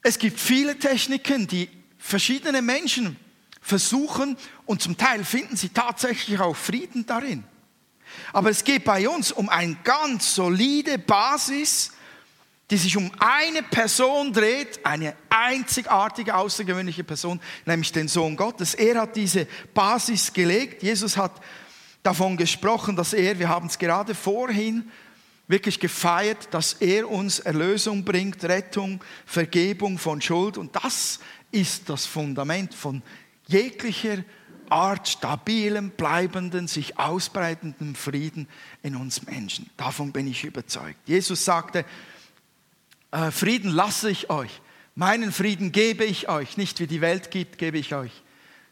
Es 0.09 0.21
gibt 0.21 0.39
viele 0.39 0.79
Techniken, 0.79 1.49
die 1.49 1.69
verschiedene 1.99 2.63
Menschen 2.63 3.17
versuchen 3.61 4.37
und 4.65 4.81
zum 4.81 4.97
Teil 4.97 5.25
finden 5.25 5.57
sie 5.57 5.71
tatsächlich 5.71 6.39
auch 6.39 6.55
Frieden 6.55 7.05
darin. 7.07 7.43
Aber 8.33 8.51
es 8.51 8.63
geht 8.63 8.85
bei 8.85 9.09
uns 9.09 9.33
um 9.33 9.49
eine 9.49 9.75
ganz 9.83 10.37
solide 10.37 10.97
Basis, 10.97 11.91
die 12.71 12.77
sich 12.77 12.97
um 12.97 13.11
eine 13.19 13.65
Person 13.65 14.33
dreht, 14.33 14.79
eine 14.87 15.17
einzigartige, 15.29 16.37
außergewöhnliche 16.37 17.03
Person, 17.03 17.41
nämlich 17.65 17.91
den 17.91 18.07
Sohn 18.07 18.37
Gottes. 18.37 18.75
Er 18.75 19.01
hat 19.01 19.17
diese 19.17 19.49
Basis 19.75 20.33
gelegt. 20.33 20.85
Jesus 20.85 21.17
hat 21.17 21.33
davon 22.05 22.37
gesprochen, 22.37 22.95
dass 22.95 23.13
er, 23.13 23.41
wir 23.41 23.49
haben 23.49 23.67
es 23.67 23.77
gerade 23.77 24.15
vorhin 24.15 24.89
wirklich 25.49 25.81
gefeiert, 25.81 26.49
dass 26.51 26.75
er 26.75 27.09
uns 27.09 27.39
Erlösung 27.39 28.05
bringt, 28.05 28.43
Rettung, 28.45 29.03
Vergebung 29.25 29.99
von 29.99 30.21
Schuld. 30.21 30.59
Und 30.59 30.75
das 30.77 31.21
ist 31.53 31.89
das 31.89 32.07
Fundament 32.07 32.75
von 32.75 33.03
jeglicher 33.47 34.25
Art 34.69 35.09
stabilem, 35.09 35.91
bleibenden, 35.91 36.67
sich 36.67 36.99
ausbreitenden 36.99 37.95
Frieden 37.95 38.49
in 38.83 38.97
uns 38.97 39.25
Menschen. 39.25 39.71
Davon 39.77 40.13
bin 40.13 40.27
ich 40.27 40.45
überzeugt. 40.45 40.99
Jesus 41.07 41.45
sagte, 41.45 41.85
äh, 43.13 43.31
Frieden 43.31 43.71
lasse 43.71 44.11
ich 44.11 44.29
euch, 44.31 44.61
meinen 44.97 45.31
Frieden 45.31 45.71
gebe 45.71 46.05
ich 46.05 46.29
euch, 46.29 46.57
nicht 46.57 46.81
wie 46.81 46.89
die 46.89 47.01
Welt 47.01 47.31
gibt, 47.31 47.59
gebe 47.59 47.79
ich 47.79 47.95
euch. 47.95 48.11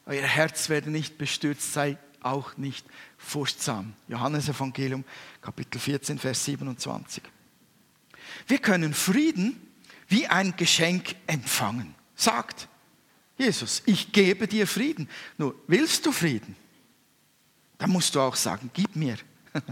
Euer 0.07 0.27
Herz 0.27 0.69
werde 0.69 0.91
nicht 0.91 1.17
bestürzt, 1.17 1.73
sei 1.73 1.97
auch 2.25 2.57
nicht 2.57 2.87
furchtsam. 3.19 3.95
Johannes 4.09 4.49
Evangelium, 4.49 5.05
Kapitel 5.41 5.79
14, 5.79 6.19
Vers 6.19 6.45
27. 6.45 7.23
Wir 8.47 8.59
können 8.59 8.95
Frieden 8.95 9.61
wie 10.09 10.27
ein 10.27 10.57
Geschenk 10.57 11.17
empfangen. 11.27 11.95
Sagt 12.15 12.69
Jesus, 13.37 13.83
ich 13.87 14.13
gebe 14.13 14.47
dir 14.47 14.67
Frieden. 14.67 15.09
Nur, 15.39 15.55
willst 15.67 16.07
du 16.07 16.13
Frieden? 16.13 16.57
Dann 17.79 17.91
musst 17.91 18.15
du 18.15 18.21
auch 18.21 18.37
sagen, 18.37 18.71
gib 18.73 18.95
mir. 18.95 19.17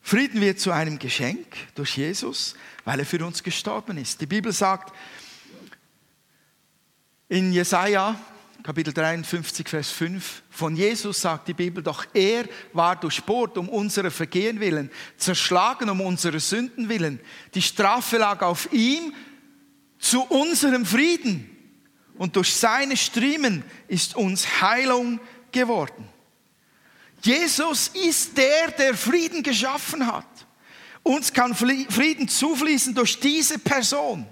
Frieden 0.00 0.40
wird 0.40 0.60
zu 0.60 0.70
einem 0.70 0.98
Geschenk 0.98 1.46
durch 1.74 1.96
Jesus, 1.96 2.54
weil 2.84 3.00
er 3.00 3.06
für 3.06 3.24
uns 3.24 3.42
gestorben 3.42 3.98
ist. 3.98 4.20
Die 4.20 4.26
Bibel 4.26 4.52
sagt 4.52 4.94
in 7.28 7.52
Jesaja 7.52 8.18
Kapitel 8.64 8.94
53, 8.94 9.68
Vers 9.68 9.90
5. 9.90 10.42
Von 10.48 10.74
Jesus 10.74 11.20
sagt 11.20 11.48
die 11.48 11.52
Bibel, 11.52 11.82
doch 11.82 12.06
er 12.14 12.46
war 12.72 12.96
durchbohrt 12.96 13.58
um 13.58 13.68
unsere 13.68 14.10
Vergehen 14.10 14.58
willen, 14.58 14.90
zerschlagen 15.18 15.90
um 15.90 16.00
unsere 16.00 16.40
Sünden 16.40 16.88
willen. 16.88 17.20
Die 17.52 17.60
Strafe 17.60 18.16
lag 18.16 18.40
auf 18.40 18.72
ihm 18.72 19.12
zu 19.98 20.22
unserem 20.22 20.86
Frieden. 20.86 21.50
Und 22.16 22.36
durch 22.36 22.54
seine 22.54 22.96
Striemen 22.96 23.62
ist 23.86 24.16
uns 24.16 24.62
Heilung 24.62 25.20
geworden. 25.52 26.08
Jesus 27.20 27.88
ist 27.88 28.38
der, 28.38 28.70
der 28.70 28.94
Frieden 28.94 29.42
geschaffen 29.42 30.06
hat. 30.06 30.24
Uns 31.02 31.30
kann 31.30 31.54
Frieden 31.54 32.28
zufließen 32.28 32.94
durch 32.94 33.20
diese 33.20 33.58
Person. 33.58 34.26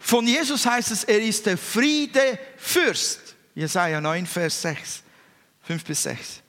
Von 0.00 0.26
Jesus 0.26 0.64
heißt 0.64 0.90
es, 0.90 1.04
er 1.04 1.20
ist 1.20 1.44
der 1.46 1.58
Friedefürst. 1.58 3.36
Jesaja 3.54 4.00
9, 4.00 4.26
Vers 4.26 4.62
6, 4.62 5.02
5 5.62 5.84
bis 5.84 6.02
6. 6.02 6.42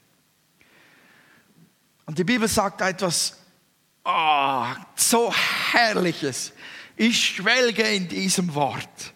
Und 2.05 2.17
die 2.17 2.23
Bibel 2.23 2.47
sagt 2.47 2.81
etwas 2.81 3.37
oh, 4.05 4.65
so 4.95 5.33
Herrliches. 5.71 6.53
Ich 6.95 7.35
schwelge 7.35 7.83
in 7.83 8.07
diesem 8.07 8.55
Wort. 8.55 9.13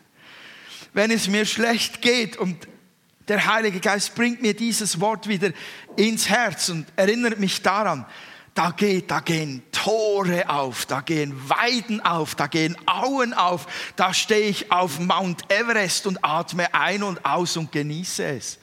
Wenn 0.94 1.12
es 1.12 1.28
mir 1.28 1.46
schlecht 1.46 2.02
geht 2.02 2.36
und 2.38 2.68
der 3.28 3.46
Heilige 3.46 3.80
Geist 3.80 4.16
bringt 4.16 4.42
mir 4.42 4.54
dieses 4.54 5.00
Wort 5.00 5.28
wieder 5.28 5.52
ins 5.96 6.30
Herz 6.30 6.70
und 6.70 6.86
erinnert 6.96 7.40
mich 7.40 7.62
daran, 7.62 8.06
da, 8.56 8.72
geht, 8.72 9.12
da 9.12 9.20
gehen 9.20 9.62
Tore 9.72 10.50
auf, 10.50 10.86
da 10.86 11.02
gehen 11.02 11.50
Weiden 11.50 12.02
auf, 12.02 12.36
da 12.36 12.48
gehen 12.48 12.76
Auen 12.88 13.34
auf, 13.34 13.68
da 13.98 14.14
stehe 14.14 14.48
ich 14.48 14.72
auf 14.72 14.98
Mount 15.00 15.52
Everest 15.52 16.08
und 16.08 16.24
atme 16.24 16.74
ein 16.74 17.04
und 17.04 17.24
aus 17.26 17.58
und 17.58 17.72
genieße 17.72 18.24
es. 18.24 18.58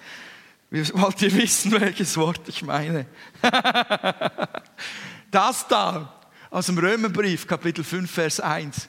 Wollt 0.71 1.21
ihr 1.21 1.33
wissen, 1.35 1.73
welches 1.81 2.17
Wort 2.17 2.49
ich 2.49 2.63
meine? 2.63 3.07
das 5.31 5.69
da 5.69 6.21
aus 6.51 6.67
dem 6.67 6.79
Römerbrief, 6.79 7.47
Kapitel 7.47 7.85
5, 7.85 8.11
Vers 8.11 8.41
1. 8.41 8.89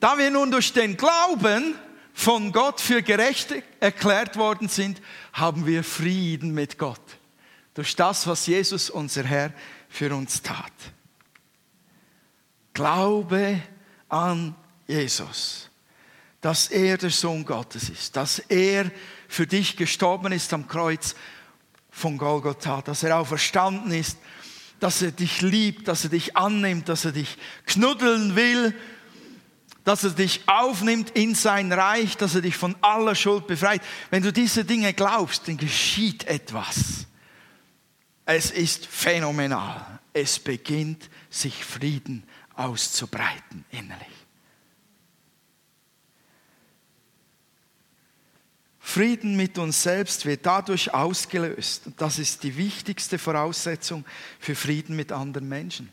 Da 0.00 0.16
wir 0.16 0.30
nun 0.30 0.50
durch 0.50 0.72
den 0.72 0.96
Glauben 0.96 1.74
von 2.14 2.52
Gott 2.52 2.80
für 2.80 3.02
gerecht 3.02 3.52
erklärt 3.80 4.36
worden 4.36 4.68
sind, 4.68 5.02
haben 5.34 5.66
wir 5.66 5.84
Frieden 5.84 6.54
mit 6.54 6.78
Gott. 6.78 7.02
Durch 7.74 7.94
das, 7.94 8.26
was 8.26 8.46
Jesus, 8.46 8.88
unser 8.88 9.24
Herr, 9.24 9.52
für 9.88 10.14
uns 10.14 10.42
tat. 10.42 10.72
Glaube 12.74 13.60
an 14.08 14.54
Jesus, 14.86 15.68
dass 16.40 16.68
er 16.68 16.96
der 16.98 17.10
Sohn 17.10 17.44
Gottes 17.44 17.88
ist, 17.88 18.16
dass 18.16 18.38
er 18.38 18.90
für 19.28 19.46
dich 19.46 19.76
gestorben 19.76 20.32
ist 20.32 20.52
am 20.52 20.68
Kreuz 20.68 21.14
von 21.90 22.16
Golgotha, 22.16 22.82
dass 22.82 23.02
er 23.02 23.18
auferstanden 23.18 23.92
ist, 23.92 24.18
dass 24.80 25.02
er 25.02 25.10
dich 25.10 25.40
liebt, 25.42 25.88
dass 25.88 26.04
er 26.04 26.10
dich 26.10 26.36
annimmt, 26.36 26.88
dass 26.88 27.04
er 27.04 27.12
dich 27.12 27.36
knuddeln 27.66 28.36
will, 28.36 28.74
dass 29.84 30.04
er 30.04 30.10
dich 30.10 30.42
aufnimmt 30.46 31.10
in 31.10 31.34
sein 31.34 31.72
Reich, 31.72 32.16
dass 32.16 32.34
er 32.34 32.42
dich 32.42 32.56
von 32.56 32.76
aller 32.82 33.14
Schuld 33.14 33.46
befreit. 33.46 33.82
Wenn 34.10 34.22
du 34.22 34.32
diese 34.32 34.64
Dinge 34.64 34.92
glaubst, 34.92 35.48
dann 35.48 35.56
geschieht 35.56 36.24
etwas. 36.24 37.06
Es 38.30 38.50
ist 38.50 38.84
phänomenal. 38.84 40.00
Es 40.12 40.38
beginnt 40.38 41.08
sich 41.30 41.64
Frieden 41.64 42.24
auszubreiten 42.56 43.64
innerlich. 43.70 44.06
Frieden 48.78 49.34
mit 49.34 49.56
uns 49.56 49.82
selbst 49.82 50.26
wird 50.26 50.44
dadurch 50.44 50.92
ausgelöst. 50.92 51.86
Und 51.86 51.98
das 52.02 52.18
ist 52.18 52.42
die 52.42 52.54
wichtigste 52.58 53.18
Voraussetzung 53.18 54.04
für 54.38 54.54
Frieden 54.54 54.94
mit 54.94 55.10
anderen 55.10 55.48
Menschen. 55.48 55.88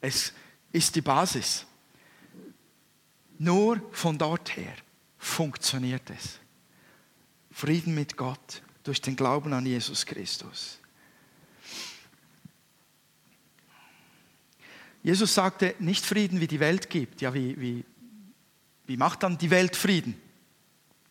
Es 0.00 0.32
ist 0.72 0.96
die 0.96 1.02
Basis. 1.02 1.66
Nur 3.38 3.80
von 3.92 4.18
dort 4.18 4.56
her 4.56 4.74
funktioniert 5.18 6.10
es. 6.10 6.40
Frieden 7.52 7.94
mit 7.94 8.16
Gott 8.16 8.60
durch 8.82 9.00
den 9.00 9.14
Glauben 9.14 9.52
an 9.52 9.64
Jesus 9.64 10.04
Christus. 10.04 10.81
Jesus 15.02 15.34
sagte, 15.34 15.74
nicht 15.80 16.04
Frieden, 16.04 16.40
wie 16.40 16.46
die 16.46 16.60
Welt 16.60 16.88
gibt. 16.88 17.20
Ja, 17.20 17.34
wie, 17.34 17.60
wie, 17.60 17.84
wie 18.86 18.96
macht 18.96 19.22
dann 19.22 19.36
die 19.36 19.50
Welt 19.50 19.74
Frieden? 19.74 20.20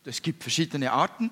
Es 0.05 0.21
gibt 0.21 0.43
verschiedene 0.43 0.91
Arten. 0.91 1.31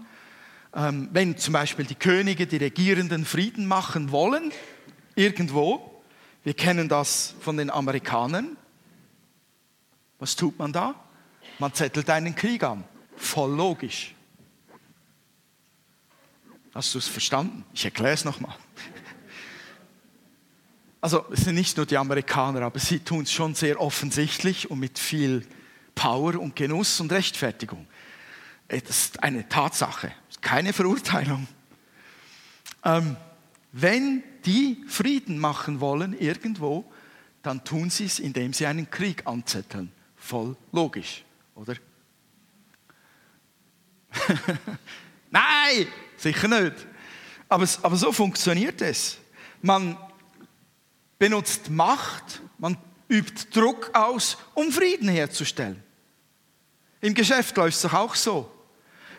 Ähm, 0.73 1.09
wenn 1.11 1.37
zum 1.37 1.53
Beispiel 1.53 1.85
die 1.85 1.95
Könige, 1.95 2.47
die 2.47 2.57
Regierenden 2.57 3.25
Frieden 3.25 3.65
machen 3.65 4.11
wollen, 4.11 4.51
irgendwo, 5.15 6.03
wir 6.43 6.53
kennen 6.53 6.89
das 6.89 7.33
von 7.39 7.57
den 7.57 7.69
Amerikanern, 7.69 8.57
was 10.19 10.35
tut 10.35 10.59
man 10.59 10.73
da? 10.73 10.95
Man 11.59 11.73
zettelt 11.73 12.09
einen 12.09 12.35
Krieg 12.35 12.63
an. 12.63 12.83
Voll 13.15 13.55
logisch. 13.55 14.13
Hast 16.75 16.93
du 16.93 16.99
es 16.99 17.07
verstanden? 17.07 17.63
Ich 17.73 17.85
erkläre 17.85 18.13
es 18.13 18.25
nochmal 18.25 18.55
also 21.01 21.25
es 21.31 21.45
sind 21.45 21.55
nicht 21.55 21.77
nur 21.77 21.85
die 21.85 21.97
Amerikaner, 21.97 22.61
aber 22.61 22.79
sie 22.79 22.99
tun 22.99 23.23
es 23.23 23.31
schon 23.31 23.55
sehr 23.55 23.79
offensichtlich 23.79 24.69
und 24.69 24.79
mit 24.79 24.99
viel 24.99 25.45
Power 25.95 26.39
und 26.39 26.55
Genuss 26.55 26.99
und 26.99 27.11
Rechtfertigung. 27.11 27.87
das 28.67 28.81
ist 28.89 29.23
eine 29.23 29.47
Tatsache, 29.47 30.11
keine 30.41 30.73
Verurteilung. 30.73 31.47
Ähm, 32.83 33.17
wenn 33.71 34.23
die 34.45 34.83
Frieden 34.87 35.39
machen 35.39 35.79
wollen 35.79 36.17
irgendwo, 36.17 36.89
dann 37.43 37.63
tun 37.63 37.89
sie 37.89 38.05
es, 38.05 38.19
indem 38.19 38.53
sie 38.53 38.65
einen 38.65 38.89
Krieg 38.89 39.25
anzetteln. 39.25 39.91
Voll 40.17 40.55
logisch, 40.71 41.23
oder? 41.55 41.75
Nein, 45.31 45.87
sicher 46.17 46.47
nicht. 46.47 46.75
Aber, 47.47 47.67
aber 47.81 47.95
so 47.95 48.11
funktioniert 48.11 48.81
es. 48.81 49.17
Man 49.61 49.97
benutzt 51.19 51.69
Macht, 51.69 52.41
man 52.57 52.77
übt 53.09 53.51
Druck 53.51 53.91
aus, 53.93 54.37
um 54.53 54.71
Frieden 54.71 55.09
herzustellen. 55.09 55.83
Im 57.01 57.13
Geschäft 57.13 57.55
läuft 57.57 57.75
es 57.75 57.81
doch 57.83 57.93
auch 57.93 58.15
so. 58.15 58.51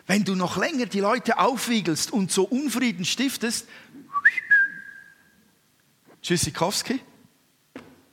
Wenn 0.07 0.23
du 0.23 0.35
noch 0.35 0.57
länger 0.57 0.87
die 0.87 0.99
Leute 0.99 1.37
aufwiegelst 1.37 2.11
und 2.11 2.31
so 2.31 2.43
Unfrieden 2.43 3.05
stiftest, 3.05 3.67
Tschüssikowski, 6.21 6.99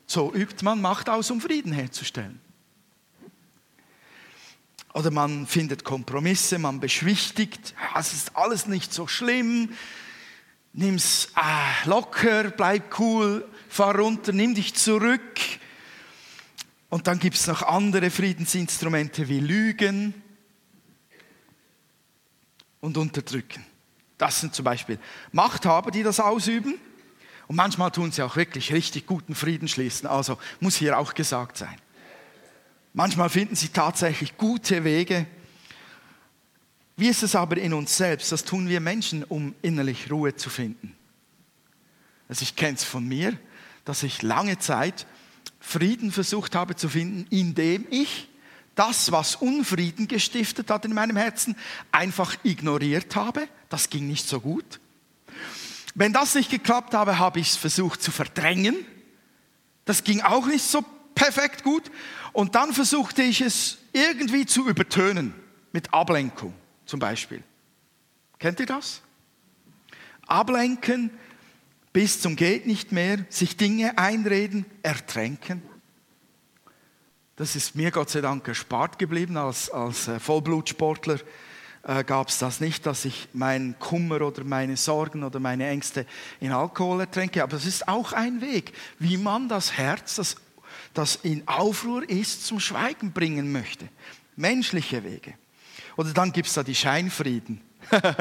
so 0.06 0.32
übt 0.32 0.64
man 0.64 0.80
Macht 0.80 1.10
aus, 1.10 1.30
um 1.30 1.40
Frieden 1.40 1.72
herzustellen. 1.72 2.40
Oder 4.94 5.10
man 5.10 5.46
findet 5.46 5.84
Kompromisse, 5.84 6.58
man 6.58 6.80
beschwichtigt, 6.80 7.74
es 7.98 8.12
ist 8.12 8.36
alles 8.36 8.66
nicht 8.66 8.92
so 8.92 9.06
schlimm, 9.06 9.70
nimm's 10.72 11.28
ah, 11.34 11.72
locker, 11.84 12.50
bleib 12.50 12.98
cool, 12.98 13.46
fahr 13.78 13.96
runter, 13.96 14.32
nimm 14.32 14.56
dich 14.56 14.74
zurück. 14.74 15.40
Und 16.88 17.06
dann 17.06 17.20
gibt 17.20 17.36
es 17.36 17.46
noch 17.46 17.62
andere 17.62 18.10
Friedensinstrumente 18.10 19.28
wie 19.28 19.38
Lügen 19.38 20.14
und 22.80 22.96
Unterdrücken. 22.96 23.64
Das 24.16 24.40
sind 24.40 24.52
zum 24.52 24.64
Beispiel 24.64 24.98
Machthaber, 25.30 25.92
die 25.92 26.02
das 26.02 26.18
ausüben. 26.18 26.74
Und 27.46 27.54
manchmal 27.54 27.92
tun 27.92 28.10
sie 28.10 28.22
auch 28.22 28.34
wirklich 28.34 28.72
richtig 28.72 29.06
guten 29.06 29.36
Frieden 29.36 29.68
schließen. 29.68 30.08
Also 30.08 30.38
muss 30.58 30.74
hier 30.74 30.98
auch 30.98 31.14
gesagt 31.14 31.56
sein. 31.56 31.76
Manchmal 32.94 33.28
finden 33.28 33.54
sie 33.54 33.68
tatsächlich 33.68 34.36
gute 34.36 34.82
Wege. 34.82 35.24
Wie 36.96 37.06
ist 37.06 37.22
es 37.22 37.36
aber 37.36 37.58
in 37.58 37.72
uns 37.72 37.96
selbst? 37.96 38.32
Das 38.32 38.44
tun 38.44 38.68
wir 38.68 38.80
Menschen, 38.80 39.22
um 39.22 39.54
innerlich 39.62 40.10
Ruhe 40.10 40.34
zu 40.34 40.50
finden. 40.50 40.96
Also 42.28 42.42
ich 42.42 42.56
kenne 42.56 42.74
es 42.74 42.82
von 42.82 43.06
mir, 43.06 43.38
dass 43.88 44.02
ich 44.02 44.20
lange 44.20 44.58
Zeit 44.58 45.06
Frieden 45.60 46.12
versucht 46.12 46.54
habe 46.54 46.76
zu 46.76 46.90
finden, 46.90 47.26
indem 47.30 47.86
ich 47.88 48.28
das, 48.74 49.12
was 49.12 49.34
Unfrieden 49.34 50.08
gestiftet 50.08 50.70
hat 50.70 50.84
in 50.84 50.92
meinem 50.92 51.16
Herzen, 51.16 51.56
einfach 51.90 52.36
ignoriert 52.42 53.16
habe. 53.16 53.48
Das 53.70 53.88
ging 53.88 54.06
nicht 54.06 54.28
so 54.28 54.40
gut. 54.40 54.78
Wenn 55.94 56.12
das 56.12 56.34
nicht 56.34 56.50
geklappt 56.50 56.92
habe, 56.92 57.18
habe 57.18 57.40
ich 57.40 57.48
es 57.48 57.56
versucht 57.56 58.02
zu 58.02 58.10
verdrängen. 58.10 58.76
Das 59.86 60.04
ging 60.04 60.20
auch 60.20 60.46
nicht 60.46 60.64
so 60.64 60.84
perfekt 61.14 61.64
gut. 61.64 61.90
Und 62.34 62.56
dann 62.56 62.74
versuchte 62.74 63.22
ich 63.22 63.40
es 63.40 63.78
irgendwie 63.94 64.44
zu 64.44 64.68
übertönen 64.68 65.32
mit 65.72 65.94
Ablenkung 65.94 66.52
zum 66.84 67.00
Beispiel. 67.00 67.42
Kennt 68.38 68.60
ihr 68.60 68.66
das? 68.66 69.00
Ablenken 70.26 71.10
bis 71.98 72.20
zum 72.20 72.36
geht 72.36 72.64
nicht 72.64 72.92
mehr, 72.92 73.18
sich 73.28 73.56
Dinge 73.56 73.98
einreden, 73.98 74.64
ertränken. 74.84 75.60
Das 77.34 77.56
ist 77.56 77.74
mir 77.74 77.90
Gott 77.90 78.08
sei 78.08 78.20
Dank 78.20 78.46
erspart 78.46 79.00
geblieben. 79.00 79.36
Als, 79.36 79.68
als 79.68 80.06
äh, 80.06 80.20
Vollblutsportler 80.20 81.18
äh, 81.82 82.04
gab 82.04 82.28
es 82.28 82.38
das 82.38 82.60
nicht, 82.60 82.86
dass 82.86 83.04
ich 83.04 83.26
meinen 83.32 83.76
Kummer 83.80 84.20
oder 84.20 84.44
meine 84.44 84.76
Sorgen 84.76 85.24
oder 85.24 85.40
meine 85.40 85.66
Ängste 85.66 86.06
in 86.38 86.52
Alkohol 86.52 87.00
ertränke. 87.00 87.42
Aber 87.42 87.56
es 87.56 87.66
ist 87.66 87.88
auch 87.88 88.12
ein 88.12 88.40
Weg, 88.42 88.74
wie 89.00 89.16
man 89.16 89.48
das 89.48 89.72
Herz, 89.72 90.14
das, 90.14 90.36
das 90.94 91.16
in 91.24 91.48
Aufruhr 91.48 92.08
ist, 92.08 92.46
zum 92.46 92.60
Schweigen 92.60 93.10
bringen 93.10 93.50
möchte. 93.50 93.88
Menschliche 94.36 95.02
Wege. 95.02 95.34
Oder 95.96 96.12
dann 96.12 96.30
gibt 96.30 96.46
es 96.46 96.54
da 96.54 96.62
die 96.62 96.76
Scheinfrieden. 96.76 97.60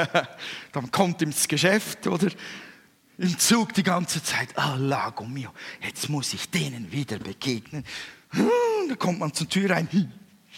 dann 0.71 0.89
kommt 0.89 1.21
ins 1.21 1.47
Geschäft 1.47 2.07
oder 2.07 2.31
im 3.17 3.39
Zug 3.39 3.73
die 3.73 3.83
ganze 3.83 4.21
Zeit, 4.21 4.49
ah, 4.55 4.73
oh, 4.73 4.77
Lago 4.77 5.25
mio, 5.25 5.51
jetzt 5.81 6.09
muss 6.09 6.33
ich 6.33 6.49
denen 6.49 6.91
wieder 6.91 7.17
begegnen. 7.17 7.83
Hm, 8.31 8.49
da 8.89 8.95
kommt 8.95 9.19
man 9.19 9.33
zur 9.33 9.49
Tür 9.49 9.71
rein. 9.71 9.87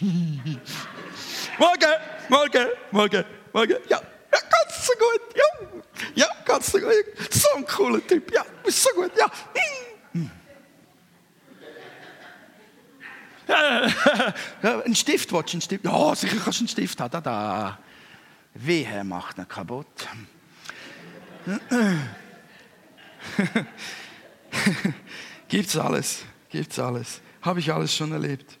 morgen, 1.58 1.92
morgen, 2.28 2.66
morgen, 2.90 3.24
morgen. 3.52 3.76
Ja, 3.88 4.00
ja, 4.32 4.38
ganz 4.38 4.86
so 4.86 4.92
gut. 4.92 5.20
Ja, 5.36 5.44
ja, 6.14 6.26
ganz 6.44 6.70
so 6.72 6.78
gut. 6.78 6.92
So 7.30 7.48
ein 7.56 7.66
cooler 7.66 8.06
Typ. 8.06 8.32
Ja, 8.32 8.44
ist 8.64 8.82
so 8.82 8.90
gut. 8.94 9.12
Ja. 9.16 9.30
ein 14.84 14.94
Stift, 14.94 15.32
willst 15.32 15.54
du 15.54 15.60
Stift? 15.60 15.84
Ja, 15.84 16.14
sicher 16.14 16.36
kannst 16.42 16.60
du 16.60 16.62
einen 16.62 16.68
Stift 16.68 17.00
haben. 17.00 17.10
Da, 17.10 17.20
da. 17.20 17.78
Wehe 18.54 19.04
macht 19.04 19.38
ihn 19.38 19.48
kaputt. 19.48 20.08
gibt's 25.48 25.76
alles, 25.76 26.22
gibt's 26.48 26.78
alles. 26.78 27.20
Habe 27.42 27.60
ich 27.60 27.72
alles 27.72 27.94
schon 27.94 28.12
erlebt. 28.12 28.58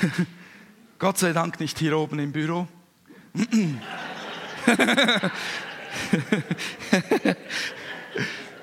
Gott 0.98 1.18
sei 1.18 1.32
Dank 1.32 1.60
nicht 1.60 1.78
hier 1.78 1.96
oben 1.96 2.18
im 2.18 2.32
Büro. 2.32 2.66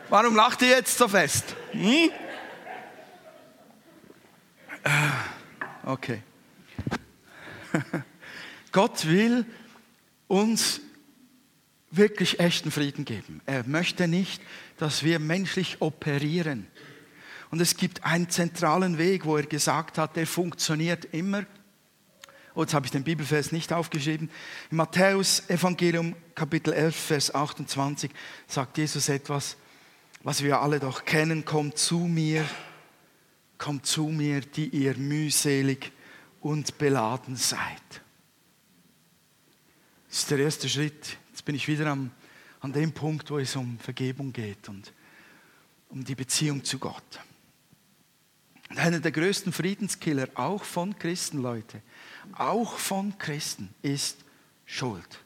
Warum 0.09 0.35
lacht 0.35 0.61
ihr 0.61 0.69
jetzt 0.69 0.97
so 0.97 1.07
fest? 1.07 1.55
Hm? 1.71 2.09
Okay. 5.83 6.21
Gott 8.71 9.07
will 9.07 9.45
uns 10.27 10.81
wirklich 11.91 12.39
echten 12.39 12.71
Frieden 12.71 13.05
geben. 13.05 13.41
Er 13.45 13.63
möchte 13.65 14.07
nicht, 14.07 14.41
dass 14.77 15.03
wir 15.03 15.19
menschlich 15.19 15.81
operieren. 15.81 16.67
Und 17.49 17.61
es 17.61 17.77
gibt 17.77 18.03
einen 18.03 18.29
zentralen 18.29 18.97
Weg, 18.97 19.25
wo 19.25 19.37
er 19.37 19.45
gesagt 19.45 19.97
hat, 19.97 20.15
der 20.15 20.27
funktioniert 20.27 21.05
immer. 21.13 21.45
Oh, 22.53 22.61
jetzt 22.61 22.73
habe 22.73 22.85
ich 22.85 22.91
den 22.91 23.03
Bibelvers 23.03 23.51
nicht 23.51 23.71
aufgeschrieben. 23.71 24.29
Im 24.71 24.77
Matthäus 24.77 25.47
Evangelium 25.49 26.15
Kapitel 26.33 26.73
11, 26.73 26.95
Vers 26.95 27.35
28 27.35 28.11
sagt 28.47 28.77
Jesus 28.77 29.09
etwas, 29.09 29.57
was 30.23 30.43
wir 30.43 30.59
alle 30.59 30.79
doch 30.79 31.05
kennen. 31.05 31.45
Kommt 31.45 31.77
zu 31.77 31.99
mir, 31.99 32.43
kommt 33.57 33.85
zu 33.85 34.07
mir, 34.07 34.41
die 34.41 34.69
ihr 34.69 34.97
mühselig 34.97 35.91
und 36.41 36.77
beladen 36.77 37.35
seid. 37.35 38.01
Das 40.09 40.19
ist 40.19 40.31
der 40.31 40.39
erste 40.39 40.67
Schritt. 40.67 41.17
Jetzt 41.29 41.45
bin 41.45 41.55
ich 41.55 41.67
wieder 41.67 41.87
am, 41.87 42.11
an 42.67 42.73
dem 42.73 42.91
Punkt, 42.91 43.31
wo 43.31 43.39
es 43.39 43.55
um 43.55 43.79
Vergebung 43.79 44.33
geht 44.33 44.67
und 44.67 44.91
um 45.87 46.03
die 46.03 46.15
Beziehung 46.15 46.65
zu 46.65 46.79
Gott. 46.79 47.21
Und 48.69 48.77
einer 48.77 48.99
der 48.99 49.13
größten 49.13 49.53
Friedenskiller, 49.53 50.27
auch 50.35 50.65
von 50.65 50.99
Christen, 50.99 51.41
Leute, 51.41 51.81
auch 52.33 52.77
von 52.77 53.17
Christen, 53.17 53.73
ist 53.83 54.17
Schuld. 54.65 55.23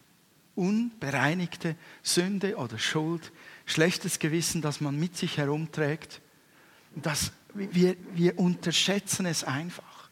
Unbereinigte 0.54 1.76
Sünde 2.04 2.58
oder 2.58 2.78
Schuld, 2.78 3.32
schlechtes 3.66 4.20
Gewissen, 4.20 4.62
das 4.62 4.80
man 4.80 5.00
mit 5.00 5.18
sich 5.18 5.38
herumträgt. 5.38 6.22
Das, 6.94 7.32
wir, 7.56 7.96
wir 8.14 8.38
unterschätzen 8.38 9.26
es 9.26 9.44
einfach. 9.44 10.12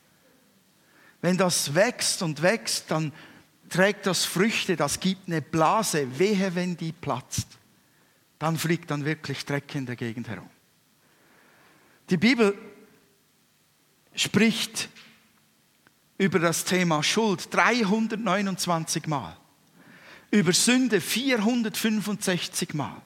Wenn 1.22 1.38
das 1.38 1.76
wächst 1.76 2.24
und 2.24 2.42
wächst, 2.42 2.90
dann 2.90 3.14
trägt 3.70 4.06
das 4.06 4.26
Früchte, 4.26 4.76
das 4.76 5.00
gibt 5.00 5.28
eine 5.28 5.42
Blase, 5.42 6.20
wehe, 6.20 6.54
wenn 6.56 6.76
die 6.76 6.92
platzt. 6.92 7.48
Dann 8.40 8.58
fliegt 8.58 8.90
dann 8.90 9.06
wirklich 9.06 9.46
Dreck 9.46 9.76
in 9.76 9.86
der 9.86 9.96
Gegend 9.96 10.28
herum. 10.28 10.50
Die 12.10 12.18
Bibel 12.18 12.58
spricht 14.16 14.90
über 16.18 16.40
das 16.40 16.66
Thema 16.66 17.04
Schuld 17.04 17.54
329 17.54 19.08
Mal, 19.08 19.38
über 20.32 20.52
Sünde 20.52 21.00
465 21.00 22.74
Mal, 22.74 23.02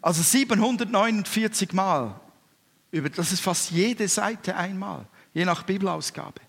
also 0.00 0.22
749 0.22 1.72
Mal. 1.72 2.18
Das 3.14 3.32
ist 3.32 3.40
fast 3.40 3.70
jede 3.70 4.08
Seite 4.08 4.56
einmal, 4.56 5.06
je 5.34 5.44
nach 5.44 5.62
Bibelausgabe, 5.62 6.40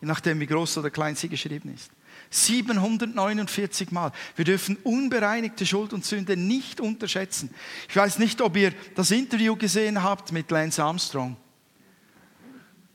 je 0.00 0.08
nachdem 0.08 0.40
wie 0.40 0.46
groß 0.46 0.78
oder 0.78 0.90
klein 0.90 1.16
sie 1.16 1.28
geschrieben 1.28 1.72
ist. 1.74 1.90
749 2.30 3.90
Mal. 3.90 4.12
Wir 4.36 4.44
dürfen 4.44 4.76
unbereinigte 4.84 5.66
Schuld 5.66 5.92
und 5.92 6.04
Sünde 6.04 6.36
nicht 6.36 6.80
unterschätzen. 6.80 7.52
Ich 7.88 7.96
weiß 7.96 8.18
nicht, 8.20 8.40
ob 8.40 8.56
ihr 8.56 8.72
das 8.94 9.10
Interview 9.10 9.56
gesehen 9.56 10.02
habt 10.02 10.32
mit 10.32 10.50
Lance 10.50 10.82
Armstrong. 10.82 11.36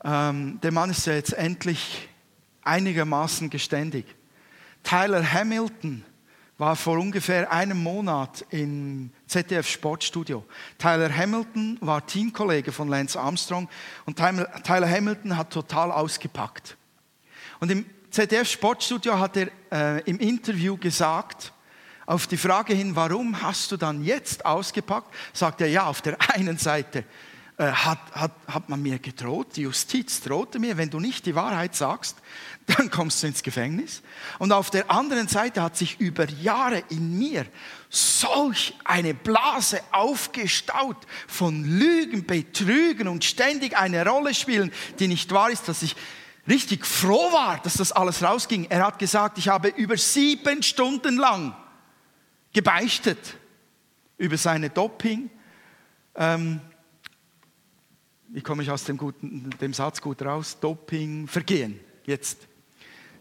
Ähm, 0.02 0.58
der 0.62 0.72
Mann 0.72 0.90
ist 0.90 1.06
ja 1.06 1.14
jetzt 1.14 1.34
endlich 1.34 2.08
einigermaßen 2.62 3.50
geständig. 3.50 4.06
Tyler 4.82 5.24
Hamilton 5.30 6.04
war 6.58 6.74
vor 6.74 6.98
ungefähr 6.98 7.52
einem 7.52 7.82
Monat 7.82 8.46
im 8.50 9.10
ZDF 9.26 9.68
Sportstudio. 9.68 10.44
Tyler 10.78 11.14
Hamilton 11.14 11.76
war 11.82 12.06
Teamkollege 12.06 12.72
von 12.72 12.88
Lance 12.88 13.20
Armstrong 13.20 13.68
und 14.06 14.16
Tyler 14.16 14.90
Hamilton 14.90 15.36
hat 15.36 15.50
total 15.50 15.92
ausgepackt. 15.92 16.76
Und 17.60 17.70
im 17.70 17.84
ZDF 18.16 18.50
Sportstudio 18.50 19.18
hat 19.18 19.36
er 19.36 19.50
äh, 19.70 20.00
im 20.08 20.18
Interview 20.18 20.78
gesagt, 20.78 21.52
auf 22.06 22.26
die 22.26 22.38
Frage 22.38 22.72
hin, 22.72 22.96
warum 22.96 23.42
hast 23.42 23.70
du 23.70 23.76
dann 23.76 24.02
jetzt 24.02 24.46
ausgepackt, 24.46 25.14
sagt 25.34 25.60
er, 25.60 25.68
ja, 25.68 25.84
auf 25.84 26.00
der 26.00 26.16
einen 26.34 26.56
Seite 26.56 27.04
äh, 27.58 27.66
hat, 27.66 27.98
hat, 28.12 28.32
hat 28.48 28.70
man 28.70 28.80
mir 28.80 29.00
gedroht, 29.00 29.48
die 29.56 29.62
Justiz 29.62 30.22
drohte 30.22 30.58
mir, 30.58 30.78
wenn 30.78 30.88
du 30.88 30.98
nicht 30.98 31.26
die 31.26 31.34
Wahrheit 31.34 31.74
sagst, 31.76 32.16
dann 32.66 32.90
kommst 32.90 33.22
du 33.22 33.26
ins 33.26 33.42
Gefängnis. 33.42 34.00
Und 34.38 34.50
auf 34.50 34.70
der 34.70 34.90
anderen 34.90 35.28
Seite 35.28 35.60
hat 35.60 35.76
sich 35.76 36.00
über 36.00 36.26
Jahre 36.26 36.84
in 36.88 37.18
mir 37.18 37.44
solch 37.90 38.72
eine 38.84 39.12
Blase 39.12 39.82
aufgestaut 39.92 41.06
von 41.28 41.64
Lügen, 41.64 42.24
Betrügen 42.24 43.08
und 43.08 43.24
ständig 43.24 43.76
eine 43.76 44.06
Rolle 44.08 44.32
spielen, 44.32 44.72
die 45.00 45.06
nicht 45.06 45.30
wahr 45.32 45.50
ist, 45.50 45.68
dass 45.68 45.82
ich 45.82 45.96
richtig 46.48 46.86
froh 46.86 47.32
war, 47.32 47.60
dass 47.62 47.74
das 47.74 47.92
alles 47.92 48.22
rausging. 48.22 48.66
Er 48.68 48.86
hat 48.86 48.98
gesagt, 48.98 49.38
ich 49.38 49.48
habe 49.48 49.68
über 49.68 49.96
sieben 49.96 50.62
Stunden 50.62 51.16
lang 51.16 51.54
gebeichtet 52.52 53.36
über 54.18 54.36
seine 54.36 54.70
Doping. 54.70 55.30
Ähm, 56.14 56.60
wie 58.28 58.40
komme 58.40 58.62
ich 58.62 58.70
aus 58.70 58.84
dem, 58.84 58.96
guten, 58.96 59.50
dem 59.60 59.72
Satz 59.74 60.00
gut 60.00 60.22
raus? 60.22 60.58
Doping, 60.60 61.28
Vergehen, 61.28 61.78
jetzt. 62.04 62.48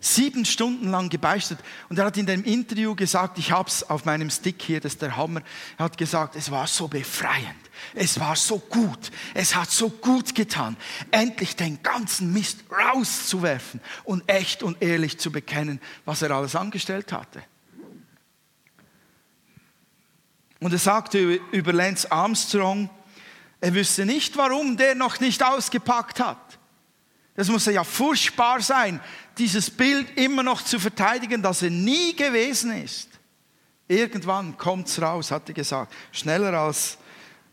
Sieben 0.08 0.46
Stunden 0.46 0.92
lang 0.92 1.10
gebeichtet. 1.10 1.58
Und 1.90 1.98
er 1.98 2.06
hat 2.06 2.16
in 2.18 2.28
dem 2.28 2.44
Interview 2.44 2.94
gesagt, 2.94 3.40
ich 3.40 3.52
habe 3.52 3.68
es 3.68 3.90
auf 3.90 4.06
meinem 4.06 4.30
Stick 4.30 4.62
hier, 4.62 4.80
das 4.80 4.94
ist 4.94 5.02
der 5.02 5.18
Hammer. 5.18 5.42
Er 5.80 5.86
hat 5.86 5.98
gesagt, 5.98 6.36
es 6.36 6.52
war 6.52 6.68
so 6.68 6.88
befreiend. 6.88 7.56
Es 7.96 8.20
war 8.20 8.36
so 8.36 8.60
gut. 8.60 9.10
Es 9.34 9.56
hat 9.56 9.72
so 9.72 9.90
gut 9.90 10.36
getan, 10.36 10.78
endlich 11.10 11.56
den 11.56 11.82
ganzen 11.82 12.32
Mist 12.32 12.60
rauszuwerfen 12.72 13.82
und 14.04 14.30
echt 14.30 14.62
und 14.62 14.80
ehrlich 14.80 15.18
zu 15.18 15.32
bekennen, 15.32 15.82
was 16.06 16.22
er 16.22 16.30
alles 16.30 16.56
angestellt 16.56 17.12
hatte. 17.12 17.42
Und 20.60 20.72
er 20.72 20.78
sagte 20.78 21.18
über 21.52 21.74
Lance 21.74 22.12
Armstrong, 22.12 22.92
er 23.60 23.74
wüsste 23.74 24.06
nicht, 24.06 24.38
warum 24.38 24.78
der 24.78 24.94
noch 24.94 25.20
nicht 25.20 25.42
ausgepackt 25.42 26.20
hat. 26.20 26.60
Das 27.36 27.50
muss 27.50 27.66
ja 27.66 27.84
furchtbar 27.84 28.62
sein, 28.62 29.00
dieses 29.38 29.70
Bild 29.70 30.18
immer 30.18 30.42
noch 30.42 30.62
zu 30.62 30.80
verteidigen, 30.80 31.42
dass 31.42 31.62
er 31.62 31.70
nie 31.70 32.16
gewesen 32.16 32.72
ist. 32.82 33.10
Irgendwann 33.88 34.58
kommt 34.58 34.88
es 34.88 35.02
raus, 35.02 35.32
hat 35.32 35.50
er 35.50 35.54
gesagt. 35.54 35.94
Schneller 36.12 36.54
als, 36.54 36.98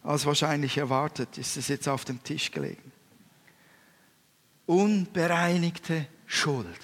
als 0.02 0.24
wahrscheinlich 0.24 0.78
erwartet 0.78 1.36
ist 1.36 1.56
es 1.56 1.68
jetzt 1.68 1.88
auf 1.88 2.04
dem 2.04 2.22
Tisch 2.22 2.50
gelegen. 2.50 2.92
Unbereinigte 4.66 6.06
Schuld 6.26 6.80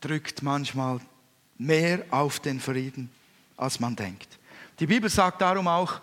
drückt 0.00 0.42
manchmal 0.42 1.00
mehr 1.58 2.04
auf 2.10 2.38
den 2.40 2.60
Frieden 2.60 3.10
als 3.56 3.80
man 3.80 3.96
denkt. 3.96 4.38
Die 4.78 4.86
Bibel 4.86 5.08
sagt 5.08 5.40
darum 5.40 5.68
auch, 5.68 6.00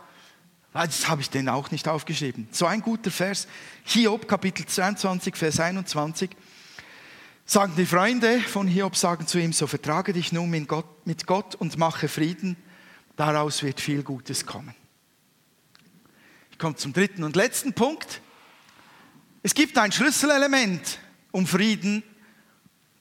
das 0.74 1.10
habe 1.10 1.22
ich 1.22 1.30
den 1.30 1.50
auch 1.50 1.72
nicht 1.72 1.88
aufgeschrieben, 1.88 2.48
so 2.52 2.66
ein 2.66 2.82
guter 2.82 3.12
Vers, 3.12 3.48
Hiob 3.84 4.28
Kapitel 4.28 4.66
22, 4.66 5.36
Vers 5.36 5.60
21, 5.60 6.30
sagen 7.46 7.74
die 7.76 7.86
Freunde 7.86 8.40
von 8.40 8.68
Hiob, 8.68 8.96
sagen 8.96 9.28
zu 9.28 9.40
ihm, 9.40 9.52
so 9.52 9.68
vertrage 9.68 10.14
dich 10.14 10.32
nun 10.32 10.50
mit 10.50 10.68
Gott, 10.68 11.06
mit 11.06 11.28
Gott 11.28 11.56
und 11.56 11.78
mache 11.78 12.08
Frieden, 12.08 12.56
daraus 13.18 13.64
wird 13.64 13.82
viel 13.82 14.04
Gutes 14.04 14.46
kommen. 14.46 14.74
Ich 16.52 16.58
komme 16.58 16.76
zum 16.76 16.94
dritten 16.94 17.24
und 17.24 17.36
letzten 17.36 17.74
Punkt. 17.74 18.22
Es 19.44 19.54
gibt 19.54 19.78
ein 19.78 19.92
Schlüsselelement, 19.92 21.00
um 21.32 21.48
Frieden 21.48 22.04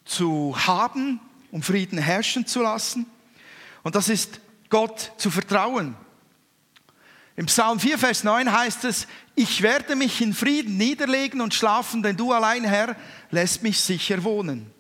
zu 0.04 0.56
haben, 0.56 1.20
um 1.52 1.62
Frieden 1.62 1.98
herrschen 1.98 2.46
zu 2.46 2.62
lassen. 2.62 3.06
Und 3.82 3.94
das 3.94 4.08
ist 4.08 4.40
Gott 4.70 5.12
zu 5.18 5.30
vertrauen. 5.30 5.94
Im 7.36 7.46
Psalm 7.46 7.80
4, 7.80 7.98
Vers 7.98 8.24
9 8.24 8.52
heißt 8.52 8.84
es, 8.84 9.06
ich 9.34 9.62
werde 9.62 9.96
mich 9.96 10.20
in 10.20 10.34
Frieden 10.34 10.76
niederlegen 10.76 11.40
und 11.40 11.54
schlafen, 11.54 12.02
denn 12.02 12.16
du 12.16 12.32
allein, 12.32 12.64
Herr, 12.64 12.96
lässt 13.30 13.62
mich 13.62 13.80
sicher 13.80 14.22
wohnen. 14.24 14.70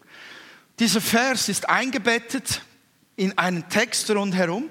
Dieser 0.78 1.00
Vers 1.00 1.48
ist 1.48 1.68
eingebettet 1.68 2.62
in 3.16 3.36
einen 3.38 3.68
Text 3.68 4.10
rundherum. 4.10 4.68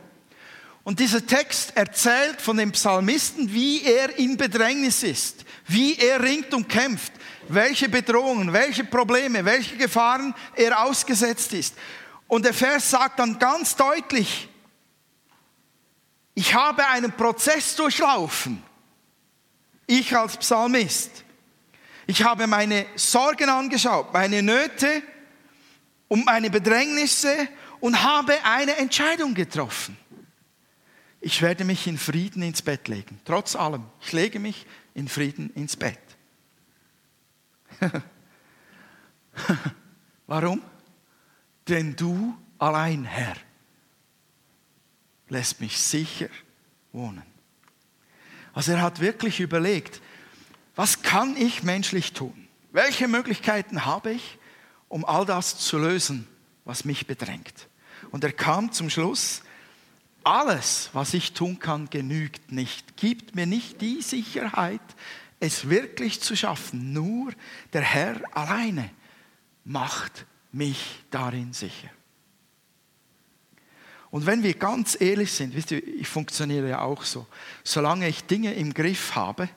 Und 0.84 1.00
dieser 1.00 1.26
Text 1.26 1.78
erzählt 1.78 2.42
von 2.42 2.58
dem 2.58 2.72
Psalmisten, 2.72 3.54
wie 3.54 3.84
er 3.84 4.18
in 4.18 4.38
Bedrängnis 4.38 5.04
ist, 5.04 5.46
wie 5.68 5.96
er 5.98 6.22
ringt 6.24 6.54
und 6.54 6.68
kämpft, 6.68 7.14
welche 7.48 7.90
Bedrohungen, 7.90 8.54
welche 8.54 8.84
Probleme, 8.84 9.46
welche 9.46 9.78
Gefahren 9.78 10.34
er 10.56 10.84
ausgesetzt 10.84 11.54
ist. 11.54 11.76
Und 12.28 12.44
der 12.46 12.54
Vers 12.54 12.90
sagt 12.90 13.20
dann 13.20 13.38
ganz 13.38 13.76
deutlich, 13.76 14.50
ich 16.40 16.54
habe 16.54 16.88
einen 16.88 17.12
Prozess 17.12 17.76
durchlaufen. 17.76 18.64
Ich 19.86 20.16
als 20.16 20.38
Psalmist. 20.38 21.26
Ich 22.08 22.24
habe 22.24 22.48
meine 22.48 22.86
Sorgen 22.96 23.50
angeschaut, 23.50 24.14
meine 24.14 24.42
Nöte 24.42 25.04
und 26.08 26.26
meine 26.26 26.50
Bedrängnisse 26.50 27.50
und 27.82 28.02
habe 28.02 28.34
eine 28.46 28.78
Entscheidung 28.78 29.34
getroffen. 29.34 29.98
Ich 31.20 31.42
werde 31.42 31.66
mich 31.66 31.86
in 31.88 31.98
Frieden 31.98 32.42
ins 32.42 32.62
Bett 32.62 32.88
legen. 32.88 33.20
Trotz 33.26 33.58
allem. 33.58 33.84
Ich 34.00 34.14
lege 34.14 34.40
mich 34.40 34.66
in 34.94 35.10
Frieden 35.10 35.50
ins 35.56 35.76
Bett. 35.76 36.00
Warum? 40.26 40.62
denn 41.70 41.96
du 41.96 42.36
allein, 42.58 43.04
Herr, 43.06 43.36
lässt 45.30 45.62
mich 45.62 45.80
sicher 45.80 46.30
wohnen. 46.92 47.24
Also 48.54 48.74
er 48.74 48.82
hat 48.82 49.00
wirklich 49.00 49.40
überlegt, 49.40 50.02
was 50.76 51.02
kann 51.02 51.38
ich 51.38 51.64
menschlich 51.64 52.14
tun? 52.14 52.48
Welche 52.72 53.08
Möglichkeiten 53.08 53.86
habe 53.86 54.12
ich, 54.12 54.38
um 54.88 55.06
all 55.06 55.26
das 55.26 55.58
zu 55.60 55.78
lösen, 55.78 56.28
was 56.66 56.86
mich 56.86 57.08
bedrängt? 57.08 57.68
Und 58.12 58.24
er 58.24 58.32
kam 58.32 58.72
zum 58.72 58.90
Schluss, 58.90 59.42
alles, 60.24 60.90
was 60.94 61.14
ich 61.14 61.34
tun 61.34 61.60
kann, 61.60 61.90
genügt 61.90 62.52
nicht, 62.52 62.98
gibt 62.98 63.36
mir 63.36 63.46
nicht 63.46 63.82
die 63.82 64.02
Sicherheit, 64.02 64.82
es 65.40 65.70
wirklich 65.70 66.22
zu 66.22 66.36
schaffen. 66.36 66.94
Nur 66.94 67.32
der 67.74 67.82
Herr 67.82 68.22
alleine 68.36 68.90
macht 69.64 70.26
mich 70.52 71.04
darin 71.12 71.54
sicher. 71.54 71.90
Und 74.12 74.26
wenn 74.26 74.44
wir 74.44 74.56
ganz 74.56 75.00
ehrlich 75.00 75.32
sind, 75.32 75.56
wisst 75.56 75.72
ihr, 75.72 75.86
ich 75.86 76.08
funktioniere 76.08 76.70
ja 76.70 76.82
auch 76.82 77.04
so, 77.04 77.28
solange 77.64 78.08
ich 78.08 78.24
Dinge 78.26 78.54
im 78.54 78.74
Griff 78.74 79.16
habe 79.16 79.50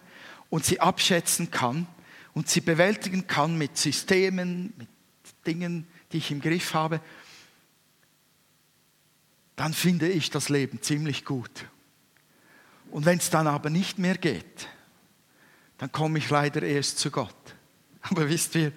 und 0.51 0.65
sie 0.65 0.81
abschätzen 0.81 1.51
kann 1.51 1.87
und 2.35 2.49
sie 2.49 2.61
bewältigen 2.61 3.27
kann 3.27 3.57
mit 3.57 3.79
Systemen, 3.79 4.75
mit 4.77 4.88
Dingen, 5.47 5.87
die 6.12 6.19
ich 6.19 6.31
im 6.31 6.41
Griff 6.41 6.75
habe, 6.75 7.01
dann 9.57 9.73
finde 9.73 10.09
ich 10.09 10.31
das 10.31 10.49
Leben 10.49 10.83
ziemlich 10.83 11.25
gut. 11.25 11.65
Und 12.91 13.07
wenn 13.07 13.19
es 13.19 13.31
dann 13.31 13.47
aber 13.47 13.71
nicht 13.71 13.99
mehr 13.99 14.19
geht, 14.19 14.69
dann 15.79 15.91
komme 15.91 16.19
ich 16.19 16.29
leider 16.29 16.62
erst 16.62 16.99
zu 16.99 17.11
Gott. 17.11 17.35
Aber 18.03 18.29
wisst 18.29 18.55
ihr, 18.55 18.73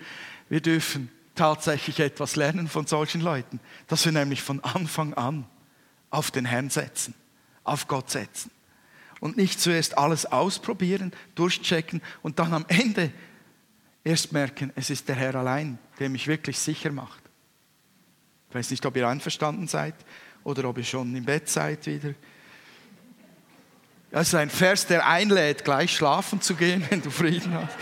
wir 0.48 0.62
dürfen 0.62 1.12
tatsächlich 1.34 2.00
etwas 2.00 2.38
lernen 2.38 2.70
von 2.70 2.88
solchen 2.88 3.20
Leuten, 3.20 3.60
dass 3.88 4.06
wir 4.06 4.12
nämlich 4.12 4.42
von 4.42 4.64
Anfang 4.64 5.14
an 5.16 5.46
auf 6.15 6.32
den 6.32 6.45
Herrn 6.45 6.69
setzen, 6.69 7.13
auf 7.63 7.88
Gott 7.88 8.10
setzen 8.10 8.49
und 9.19 9.38
nicht 9.38 9.60
zuerst 9.60 9.97
alles 9.97 10.25
ausprobieren, 10.25 11.12
durchchecken 11.36 12.01
und 12.21 12.39
dann 12.39 12.54
am 12.54 12.65
Ende 12.67 13.12
erst 14.04 14.32
merken, 14.32 14.71
es 14.75 14.89
ist 14.89 15.10
der 15.10 15.15
Herr 15.15 15.36
allein, 15.36 15.78
der 15.99 16.10
mich 16.10 16.28
wirklich 16.28 16.58
sicher 16.60 16.91
macht. 16.91 17.21
Ich 18.49 18.56
weiß 18.56 18.71
nicht, 18.71 18.86
ob 18.86 18.95
ihr 18.95 19.08
einverstanden 19.08 19.67
seid 19.67 19.95
oder 20.43 20.69
ob 20.69 20.78
ihr 20.78 20.84
schon 20.84 21.13
im 21.15 21.25
Bett 21.25 21.49
seid 21.49 21.86
wieder. 21.86 22.13
Das 24.12 24.30
ist 24.30 24.36
ein 24.36 24.49
Vers, 24.49 24.88
der 24.88 25.06
einlädt, 25.06 25.65
gleich 25.65 25.93
schlafen 25.93 26.39
zu 26.39 26.56
gehen, 26.56 26.86
wenn 26.89 27.01
du 27.01 27.10
Frieden 27.10 27.54
hast. 27.54 27.75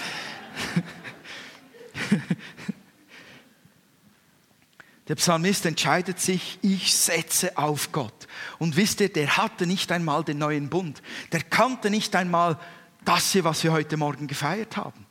Der 5.10 5.16
Psalmist 5.16 5.66
entscheidet 5.66 6.20
sich, 6.20 6.60
ich 6.62 6.96
setze 6.96 7.58
auf 7.58 7.92
Gott. 7.92 8.28
Und 8.58 8.78
wisst 8.78 9.02
ihr, 9.02 9.12
der 9.12 9.36
hatte 9.36 9.68
nicht 9.68 9.92
einmal 9.92 10.24
den 10.24 10.38
neuen 10.38 10.70
Bund. 10.70 11.02
Der 11.34 11.42
kannte 11.42 11.90
nicht 11.90 12.16
einmal 12.16 12.58
das 13.04 13.32
hier, 13.32 13.44
was 13.44 13.64
wir 13.64 13.74
heute 13.74 13.98
Morgen 13.98 14.28
gefeiert 14.28 14.78
haben. 14.78 15.06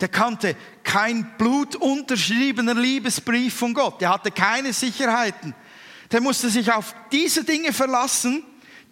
Der 0.00 0.08
kannte 0.08 0.56
kein 0.82 1.36
blutunterschriebener 1.36 2.74
Liebesbrief 2.74 3.54
von 3.54 3.74
Gott. 3.74 4.00
Der 4.00 4.08
hatte 4.08 4.30
keine 4.30 4.72
Sicherheiten. 4.72 5.54
Der 6.10 6.22
musste 6.22 6.48
sich 6.48 6.72
auf 6.72 6.94
diese 7.12 7.44
Dinge 7.44 7.72
verlassen, 7.72 8.44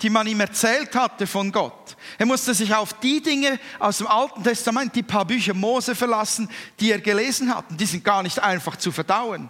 die 0.03 0.11
man 0.11 0.27
ihm 0.27 0.41
erzählt 0.41 0.95
hatte 0.95 1.27
von 1.27 1.51
Gott. 1.51 1.97
Er 2.19 2.27
musste 2.27 2.53
sich 2.53 2.75
auf 2.75 2.93
die 2.95 3.23
Dinge 3.23 3.59
aus 3.79 3.99
dem 3.99 4.07
Alten 4.07 4.43
Testament, 4.43 4.95
die 4.95 5.03
paar 5.03 5.25
Bücher 5.25 5.55
Mose 5.55 5.95
verlassen, 5.95 6.49
die 6.79 6.91
er 6.91 7.01
gelesen 7.01 7.55
hat. 7.55 7.71
Und 7.71 7.81
die 7.81 7.87
sind 7.87 8.05
gar 8.05 8.23
nicht 8.23 8.39
einfach 8.39 8.77
zu 8.77 8.93
verdauen. 8.93 9.49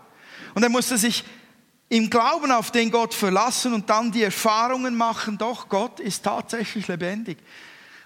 Und 0.54 0.62
er 0.62 0.68
musste 0.68 0.98
sich 0.98 1.24
im 1.88 2.08
Glauben 2.08 2.50
auf 2.50 2.70
den 2.70 2.90
Gott 2.90 3.12
verlassen 3.12 3.74
und 3.74 3.90
dann 3.90 4.12
die 4.12 4.22
Erfahrungen 4.22 4.96
machen, 4.96 5.36
doch 5.36 5.68
Gott 5.68 6.00
ist 6.00 6.24
tatsächlich 6.24 6.88
lebendig. 6.88 7.38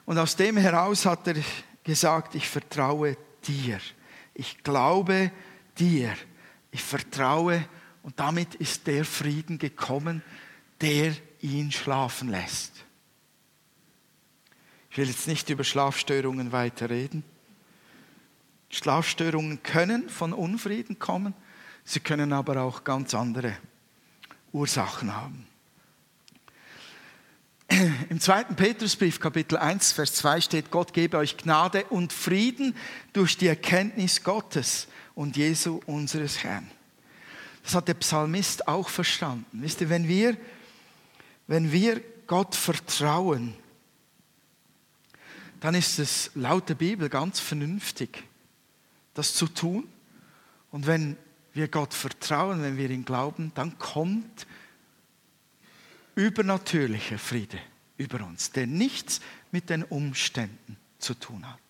Und 0.05 0.19
aus 0.19 0.37
dem 0.37 0.57
heraus 0.57 1.07
hat 1.07 1.27
er 1.29 1.37
gesagt, 1.85 2.35
ich 2.35 2.49
vertraue 2.49 3.17
dir. 3.47 3.79
Ich 4.35 4.63
glaube 4.63 5.31
dir. 5.79 6.13
Ich 6.73 6.83
vertraue 6.83 7.65
und 8.03 8.19
damit 8.21 8.55
ist 8.57 8.87
der 8.87 9.05
Frieden 9.05 9.59
gekommen, 9.59 10.23
der 10.81 11.13
ihn 11.41 11.73
schlafen 11.73 12.29
lässt. 12.29 12.73
Ich 14.91 14.99
will 14.99 15.09
jetzt 15.09 15.29
nicht 15.29 15.49
über 15.51 15.65
Schlafstörungen 15.65 16.53
weiter 16.53 16.91
reden. 16.91 17.25
Schlafstörungen 18.71 19.63
können 19.63 20.09
von 20.09 20.33
Unfrieden 20.33 20.99
kommen, 20.99 21.35
sie 21.87 22.01
können 22.01 22.35
aber 22.35 22.61
auch 22.61 22.85
ganz 22.85 23.15
andere 23.15 23.57
Ursachen 24.53 25.15
haben. 25.15 25.47
Im 28.11 28.21
zweiten 28.21 28.57
Petrusbrief, 28.57 29.19
Kapitel 29.21 29.57
1, 29.57 29.93
Vers 29.93 30.15
2 30.15 30.41
steht, 30.43 30.71
Gott 30.71 30.93
gebe 30.93 31.17
euch 31.17 31.37
Gnade 31.37 31.85
und 31.87 32.13
Frieden 32.13 32.75
durch 33.13 33.39
die 33.39 33.47
Erkenntnis 33.47 34.23
Gottes 34.23 34.89
und 35.15 35.37
Jesu 35.37 35.81
unseres 35.87 36.43
Herrn. 36.45 36.71
Das 37.63 37.75
hat 37.75 37.89
der 37.89 37.95
Psalmist 37.95 38.69
auch 38.69 38.89
verstanden. 38.89 39.63
Wisst 39.63 39.81
ihr, 39.81 39.89
wenn 39.89 40.07
wir, 40.07 40.37
wenn 41.47 41.73
wir 41.73 42.01
Gott 42.27 42.55
vertrauen, 42.55 43.55
dann 45.61 45.75
ist 45.75 45.99
es 45.99 46.31
laut 46.35 46.69
der 46.69 46.75
Bibel 46.75 47.09
ganz 47.09 47.41
vernünftig, 47.41 48.23
das 49.15 49.35
zu 49.35 49.47
tun. 49.47 49.89
Und 50.71 50.87
wenn 50.87 51.17
wir 51.57 51.69
Gott 51.69 51.95
vertrauen, 51.95 52.63
wenn 52.63 52.77
wir 52.77 52.91
ihn 52.91 53.05
glauben, 53.05 53.53
dann 53.55 53.79
kommt 53.79 54.47
übernatürlicher 56.15 57.19
Friede 57.19 57.59
über 57.97 58.25
uns, 58.25 58.53
der 58.53 58.67
nichts 58.67 59.21
mit 59.51 59.71
den 59.71 59.83
Umständen 59.85 60.77
zu 60.99 61.15
tun 61.15 61.47
hat. 61.51 61.61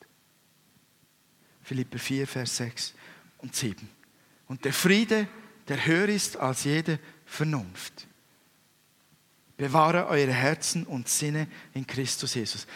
Philippe 1.62 1.98
4, 1.98 2.26
Vers 2.26 2.56
6 2.58 2.94
und 3.38 3.54
7. 3.54 3.88
Und 4.46 4.64
der 4.64 4.72
Friede, 4.72 5.28
der 5.68 5.84
höher 5.84 6.08
ist 6.08 6.36
als 6.36 6.64
jede 6.64 6.98
Vernunft. 7.24 8.06
Bewahre 9.56 10.06
eure 10.06 10.32
Herzen 10.32 10.84
und 10.84 11.08
Sinne 11.08 11.48
in 11.74 11.86
Christus 11.86 12.34
Jesus. 12.34 12.66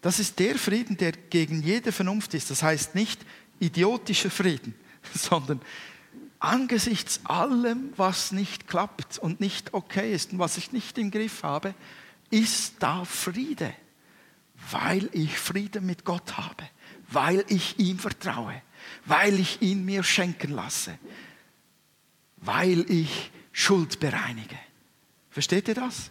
Das 0.00 0.18
ist 0.18 0.38
der 0.38 0.56
Frieden, 0.58 0.96
der 0.96 1.12
gegen 1.12 1.62
jede 1.62 1.92
Vernunft 1.92 2.34
ist. 2.34 2.50
Das 2.50 2.62
heißt 2.62 2.94
nicht 2.94 3.20
idiotischer 3.60 4.30
Frieden, 4.30 4.74
sondern 5.14 5.60
angesichts 6.40 7.20
allem, 7.24 7.92
was 7.96 8.32
nicht 8.32 8.66
klappt 8.66 9.18
und 9.18 9.40
nicht 9.40 9.74
okay 9.74 10.12
ist 10.12 10.32
und 10.32 10.38
was 10.38 10.56
ich 10.56 10.72
nicht 10.72 10.98
im 10.98 11.10
Griff 11.10 11.42
habe, 11.42 11.74
ist 12.30 12.76
da 12.80 13.04
Friede, 13.04 13.72
weil 14.70 15.08
ich 15.12 15.38
Frieden 15.38 15.86
mit 15.86 16.04
Gott 16.04 16.36
habe, 16.36 16.68
weil 17.08 17.44
ich 17.48 17.78
ihm 17.78 17.98
vertraue, 17.98 18.62
weil 19.04 19.38
ich 19.38 19.60
ihn 19.62 19.84
mir 19.84 20.02
schenken 20.02 20.52
lasse, 20.52 20.98
weil 22.38 22.90
ich 22.90 23.30
Schuld 23.52 24.00
bereinige. 24.00 24.58
Versteht 25.30 25.68
ihr 25.68 25.74
das? 25.74 26.10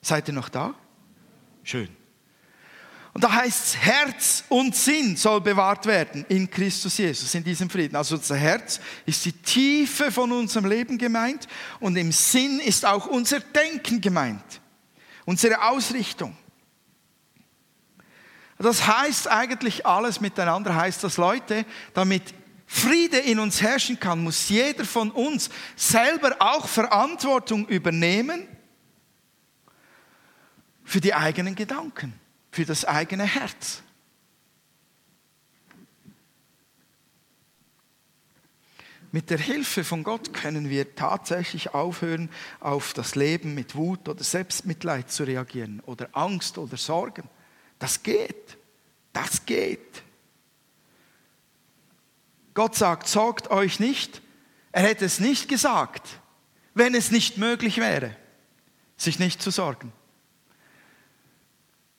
Seid 0.00 0.28
ihr 0.28 0.34
noch 0.34 0.48
da? 0.48 0.74
Schön. 1.64 1.88
Und 3.16 3.24
da 3.24 3.32
heißt 3.32 3.64
es, 3.64 3.76
Herz 3.78 4.44
und 4.50 4.76
Sinn 4.76 5.16
soll 5.16 5.40
bewahrt 5.40 5.86
werden 5.86 6.26
in 6.28 6.50
Christus 6.50 6.98
Jesus, 6.98 7.34
in 7.34 7.42
diesem 7.42 7.70
Frieden. 7.70 7.96
Also 7.96 8.16
unser 8.16 8.36
Herz 8.36 8.78
ist 9.06 9.24
die 9.24 9.32
Tiefe 9.32 10.12
von 10.12 10.30
unserem 10.32 10.66
Leben 10.66 10.98
gemeint 10.98 11.48
und 11.80 11.96
im 11.96 12.12
Sinn 12.12 12.60
ist 12.60 12.84
auch 12.84 13.06
unser 13.06 13.40
Denken 13.40 14.02
gemeint, 14.02 14.60
unsere 15.24 15.62
Ausrichtung. 15.66 16.36
Das 18.58 18.86
heißt 18.86 19.28
eigentlich 19.28 19.86
alles 19.86 20.20
miteinander, 20.20 20.76
heißt 20.76 21.02
das 21.02 21.16
Leute, 21.16 21.64
damit 21.94 22.34
Friede 22.66 23.16
in 23.16 23.38
uns 23.38 23.62
herrschen 23.62 23.98
kann, 23.98 24.22
muss 24.22 24.50
jeder 24.50 24.84
von 24.84 25.10
uns 25.10 25.48
selber 25.74 26.36
auch 26.38 26.68
Verantwortung 26.68 27.66
übernehmen 27.66 28.46
für 30.84 31.00
die 31.00 31.14
eigenen 31.14 31.54
Gedanken 31.54 32.12
für 32.56 32.64
das 32.64 32.86
eigene 32.86 33.24
Herz. 33.24 33.82
Mit 39.12 39.28
der 39.28 39.36
Hilfe 39.36 39.84
von 39.84 40.02
Gott 40.02 40.32
können 40.32 40.70
wir 40.70 40.94
tatsächlich 40.94 41.74
aufhören, 41.74 42.30
auf 42.60 42.94
das 42.94 43.14
Leben 43.14 43.54
mit 43.54 43.74
Wut 43.74 44.08
oder 44.08 44.24
Selbstmitleid 44.24 45.10
zu 45.10 45.24
reagieren 45.24 45.80
oder 45.80 46.08
Angst 46.12 46.56
oder 46.56 46.78
Sorgen. 46.78 47.28
Das 47.78 48.02
geht. 48.02 48.56
Das 49.12 49.44
geht. 49.44 50.02
Gott 52.54 52.74
sagt, 52.74 53.06
sorgt 53.06 53.50
euch 53.50 53.80
nicht. 53.80 54.22
Er 54.72 54.84
hätte 54.84 55.04
es 55.04 55.20
nicht 55.20 55.46
gesagt, 55.46 56.20
wenn 56.72 56.94
es 56.94 57.10
nicht 57.10 57.36
möglich 57.36 57.76
wäre, 57.76 58.16
sich 58.96 59.18
nicht 59.18 59.42
zu 59.42 59.50
sorgen. 59.50 59.92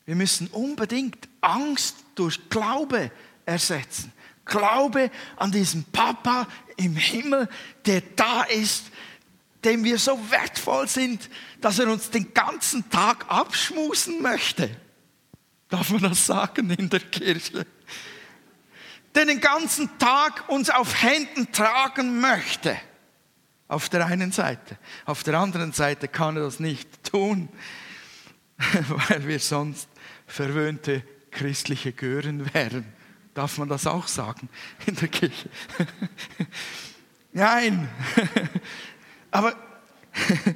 Wir 0.07 0.15
müssen 0.15 0.47
unbedingt 0.47 1.27
Angst 1.41 1.97
durch 2.15 2.49
Glaube 2.49 3.11
ersetzen. 3.45 4.11
Glaube 4.45 5.11
an 5.35 5.51
diesen 5.51 5.83
Papa 5.83 6.47
im 6.77 6.95
Himmel, 6.95 7.49
der 7.85 8.01
da 8.15 8.43
ist, 8.43 8.85
dem 9.65 9.83
wir 9.83 9.99
so 9.99 10.17
wertvoll 10.31 10.87
sind, 10.87 11.29
dass 11.59 11.79
er 11.79 11.91
uns 11.91 12.09
den 12.09 12.33
ganzen 12.33 12.89
Tag 12.89 13.25
abschmusen 13.29 14.21
möchte. 14.21 14.69
Darf 15.67 15.89
man 15.89 16.03
das 16.03 16.25
sagen 16.25 16.69
in 16.69 16.89
der 16.89 17.01
Kirche? 17.01 17.65
Der 19.13 19.25
den 19.25 19.41
ganzen 19.41 19.89
Tag 19.97 20.47
uns 20.47 20.69
auf 20.69 21.03
Händen 21.03 21.51
tragen 21.51 22.21
möchte. 22.21 22.79
Auf 23.67 23.89
der 23.89 24.05
einen 24.05 24.31
Seite. 24.31 24.77
Auf 25.05 25.23
der 25.23 25.37
anderen 25.37 25.73
Seite 25.73 26.07
kann 26.07 26.37
er 26.37 26.43
das 26.43 26.61
nicht 26.61 27.03
tun, 27.03 27.49
weil 29.09 29.27
wir 29.27 29.39
sonst 29.39 29.89
verwöhnte 30.27 31.01
christliche 31.31 31.91
Gören 31.93 32.53
wären. 32.53 32.85
Darf 33.33 33.57
man 33.57 33.69
das 33.69 33.87
auch 33.87 34.07
sagen 34.07 34.49
in 34.85 34.95
der 34.95 35.07
Kirche? 35.07 35.49
Nein. 37.33 37.89
Aber 39.31 39.55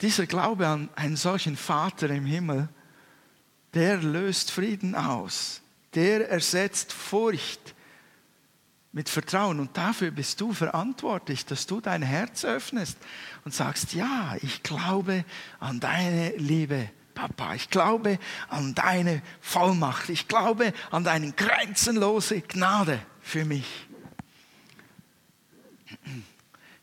dieser 0.00 0.26
Glaube 0.26 0.66
an 0.66 0.90
einen 0.96 1.16
solchen 1.16 1.56
Vater 1.56 2.10
im 2.10 2.26
Himmel, 2.26 2.68
der 3.74 3.98
löst 3.98 4.50
Frieden 4.50 4.94
aus. 4.96 5.62
Der 5.94 6.28
ersetzt 6.28 6.92
Furcht 6.92 7.75
mit 8.96 9.10
Vertrauen. 9.10 9.60
Und 9.60 9.76
dafür 9.76 10.10
bist 10.10 10.40
du 10.40 10.54
verantwortlich, 10.54 11.44
dass 11.44 11.66
du 11.66 11.82
dein 11.82 12.00
Herz 12.00 12.46
öffnest 12.46 12.96
und 13.44 13.52
sagst, 13.52 13.92
ja, 13.92 14.36
ich 14.40 14.62
glaube 14.62 15.26
an 15.60 15.80
deine 15.80 16.30
Liebe, 16.38 16.88
Papa. 17.14 17.54
Ich 17.54 17.68
glaube 17.68 18.18
an 18.48 18.74
deine 18.74 19.20
Vollmacht. 19.42 20.08
Ich 20.08 20.28
glaube 20.28 20.72
an 20.90 21.04
deine 21.04 21.32
grenzenlose 21.32 22.40
Gnade 22.40 22.98
für 23.20 23.44
mich. 23.44 23.66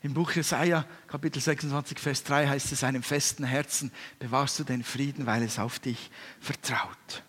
Im 0.00 0.14
Buch 0.14 0.30
Jesaja, 0.30 0.86
Kapitel 1.08 1.42
26, 1.42 1.98
Vers 1.98 2.22
3 2.22 2.46
heißt 2.46 2.70
es, 2.70 2.84
einem 2.84 3.02
festen 3.02 3.42
Herzen 3.42 3.90
bewahrst 4.20 4.60
du 4.60 4.62
den 4.62 4.84
Frieden, 4.84 5.26
weil 5.26 5.42
es 5.42 5.58
auf 5.58 5.80
dich 5.80 6.12
vertraut. 6.40 7.24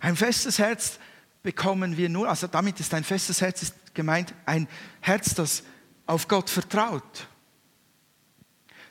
Ein 0.00 0.16
festes 0.16 0.58
Herz 0.58 0.98
bekommen 1.42 1.96
wir 1.96 2.10
nur, 2.10 2.28
also 2.28 2.46
damit 2.46 2.78
ist 2.78 2.92
ein 2.92 3.04
festes 3.04 3.40
Herz 3.40 3.62
ist 3.62 3.74
gemeint, 3.94 4.34
ein 4.46 4.68
Herz, 5.00 5.34
das 5.34 5.62
auf 6.06 6.28
Gott 6.28 6.50
vertraut, 6.50 7.26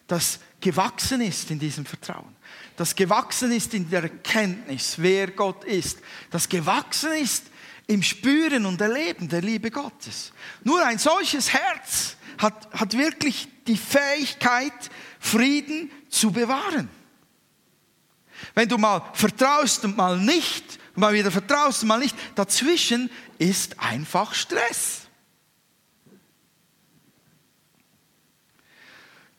das 0.07 0.39
gewachsen 0.59 1.21
ist 1.21 1.51
in 1.51 1.59
diesem 1.59 1.85
Vertrauen, 1.85 2.35
das 2.75 2.95
gewachsen 2.95 3.51
ist 3.51 3.73
in 3.73 3.89
der 3.89 4.03
Erkenntnis, 4.03 4.95
wer 4.97 5.31
Gott 5.31 5.63
ist, 5.63 5.99
das 6.29 6.49
gewachsen 6.49 7.13
ist 7.13 7.45
im 7.87 8.03
Spüren 8.03 8.65
und 8.65 8.79
Erleben 8.79 9.27
der 9.27 9.41
Liebe 9.41 9.71
Gottes. 9.71 10.31
Nur 10.63 10.85
ein 10.85 10.97
solches 10.97 11.51
Herz 11.51 12.15
hat, 12.37 12.69
hat 12.73 12.97
wirklich 12.97 13.47
die 13.67 13.77
Fähigkeit, 13.77 14.89
Frieden 15.19 15.91
zu 16.09 16.31
bewahren. 16.31 16.89
Wenn 18.55 18.67
du 18.67 18.77
mal 18.77 19.01
vertraust 19.13 19.85
und 19.85 19.97
mal 19.97 20.17
nicht 20.17 20.79
mal 20.95 21.13
wieder 21.13 21.31
vertraust 21.31 21.83
mal 21.83 21.99
nicht. 21.99 22.15
Dazwischen 22.35 23.09
ist 23.37 23.79
einfach 23.79 24.33
Stress. 24.33 25.07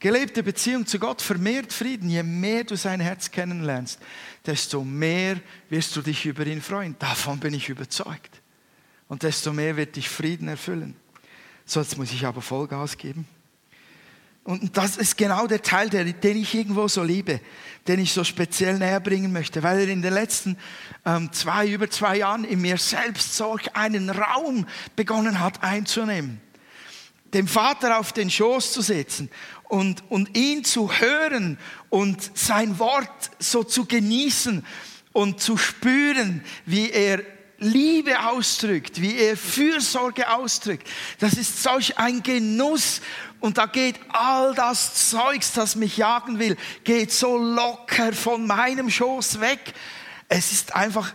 Gelebte 0.03 0.43
Beziehung 0.43 0.85
zu 0.85 0.99
Gott 0.99 1.23
vermehrt 1.23 1.73
Frieden. 1.73 2.11
Je 2.11 2.25
mehr 2.25 2.65
du 2.65 2.77
sein 2.77 2.99
Herz 2.99 3.31
kennenlernst, 3.31 4.01
desto 4.45 4.83
mehr 4.83 5.41
wirst 5.69 5.95
du 5.95 6.03
dich 6.03 6.27
über 6.27 6.45
ihn 6.45 6.61
freuen. 6.61 6.97
Davon 6.99 7.38
bin 7.38 7.55
ich 7.55 7.69
überzeugt. 7.69 8.43
Und 9.07 9.23
desto 9.23 9.53
mehr 9.53 9.77
wird 9.77 9.95
dich 9.95 10.09
Frieden 10.09 10.49
erfüllen. 10.49 10.97
So, 11.65 11.81
jetzt 11.81 11.97
muss 11.99 12.12
ich 12.12 12.27
aber 12.27 12.43
Vollgas 12.43 12.97
geben. 12.97 13.29
Und 14.44 14.76
das 14.76 14.96
ist 14.96 15.16
genau 15.16 15.46
der 15.46 15.62
Teil, 15.62 15.88
den 15.88 16.37
ich 16.37 16.55
irgendwo 16.55 16.88
so 16.88 17.05
liebe, 17.05 17.40
den 17.87 18.00
ich 18.00 18.12
so 18.12 18.24
speziell 18.24 18.78
näher 18.78 18.98
bringen 18.98 19.33
möchte, 19.33 19.62
weil 19.62 19.81
er 19.81 19.88
in 19.88 20.02
den 20.02 20.12
letzten 20.12 20.57
ähm, 21.05 21.33
zwei, 21.33 21.68
über 21.68 21.88
zwei 21.88 22.18
Jahren 22.18 22.44
in 22.44 22.61
mir 22.61 22.76
selbst 22.76 23.37
solch 23.37 23.76
einen 23.76 24.11
Raum 24.11 24.66
begonnen 24.96 25.38
hat 25.38 25.62
einzunehmen. 25.62 26.40
Dem 27.33 27.46
Vater 27.46 27.98
auf 27.98 28.12
den 28.12 28.31
Schoß 28.31 28.72
zu 28.72 28.83
setzen 28.83 29.31
und, 29.64 30.02
und 30.11 30.37
ihn 30.37 30.64
zu 30.64 30.90
hören 30.92 31.57
und 31.88 32.37
sein 32.37 32.78
Wort 32.81 33.31
so 33.38 33.62
zu 33.62 33.87
genießen 33.87 34.66
und 35.12 35.40
zu 35.40 35.57
spüren, 35.57 36.44
wie 36.66 36.90
er 36.90 37.22
Liebe 37.62 38.25
ausdrückt, 38.27 39.01
wie 39.01 39.16
er 39.16 39.37
Fürsorge 39.37 40.29
ausdrückt. 40.31 40.88
Das 41.20 41.35
ist 41.35 41.62
solch 41.62 41.98
ein 41.98 42.22
Genuss. 42.22 43.01
Und 43.40 43.59
da 43.59 43.66
geht 43.66 43.98
all 44.09 44.55
das 44.55 45.11
Zeugs, 45.11 45.53
das 45.53 45.75
mich 45.75 45.96
jagen 45.96 46.38
will, 46.38 46.57
geht 46.85 47.11
so 47.11 47.37
locker 47.38 48.12
von 48.12 48.46
meinem 48.46 48.90
Schoß 48.90 49.40
weg. 49.40 49.75
Es 50.29 50.53
ist 50.53 50.75
einfach, 50.77 51.14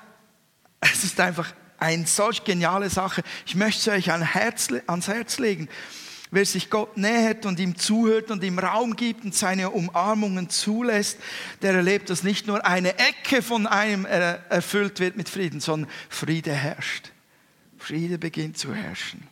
es 0.80 1.04
ist 1.04 1.20
einfach 1.20 1.54
eine 1.78 2.08
solch 2.08 2.44
geniale 2.44 2.90
Sache. 2.90 3.24
Ich 3.46 3.56
möchte 3.56 3.92
es 3.92 3.98
euch 3.98 4.12
ans 4.12 5.08
Herz 5.08 5.38
legen. 5.40 5.70
Wer 6.30 6.46
sich 6.46 6.70
Gott 6.70 6.98
nähert 6.98 7.46
und 7.46 7.58
ihm 7.60 7.78
zuhört 7.78 8.32
und 8.32 8.44
ihm 8.44 8.60
Raum 8.60 8.98
gibt 8.98 9.24
und 9.24 9.34
seine 9.34 9.70
Umarmungen 9.70 10.50
zulässt, 10.50 11.20
der 11.62 11.74
erlebt, 11.74 12.10
dass 12.10 12.24
nicht 12.24 12.48
nur 12.48 12.66
eine 12.66 13.00
Ecke 13.00 13.42
von 13.42 13.66
einem 13.66 14.06
erfüllt 14.06 15.00
wird 15.00 15.16
mit 15.16 15.30
Frieden, 15.30 15.62
sondern 15.62 15.90
Friede 16.10 16.52
herrscht. 16.52 17.12
Friede 17.78 18.18
beginnt 18.18 18.58
zu 18.58 18.74
herrschen. 18.74 19.26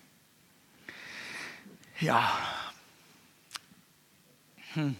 Ja. 1.99 2.31
Hm. 4.73 4.95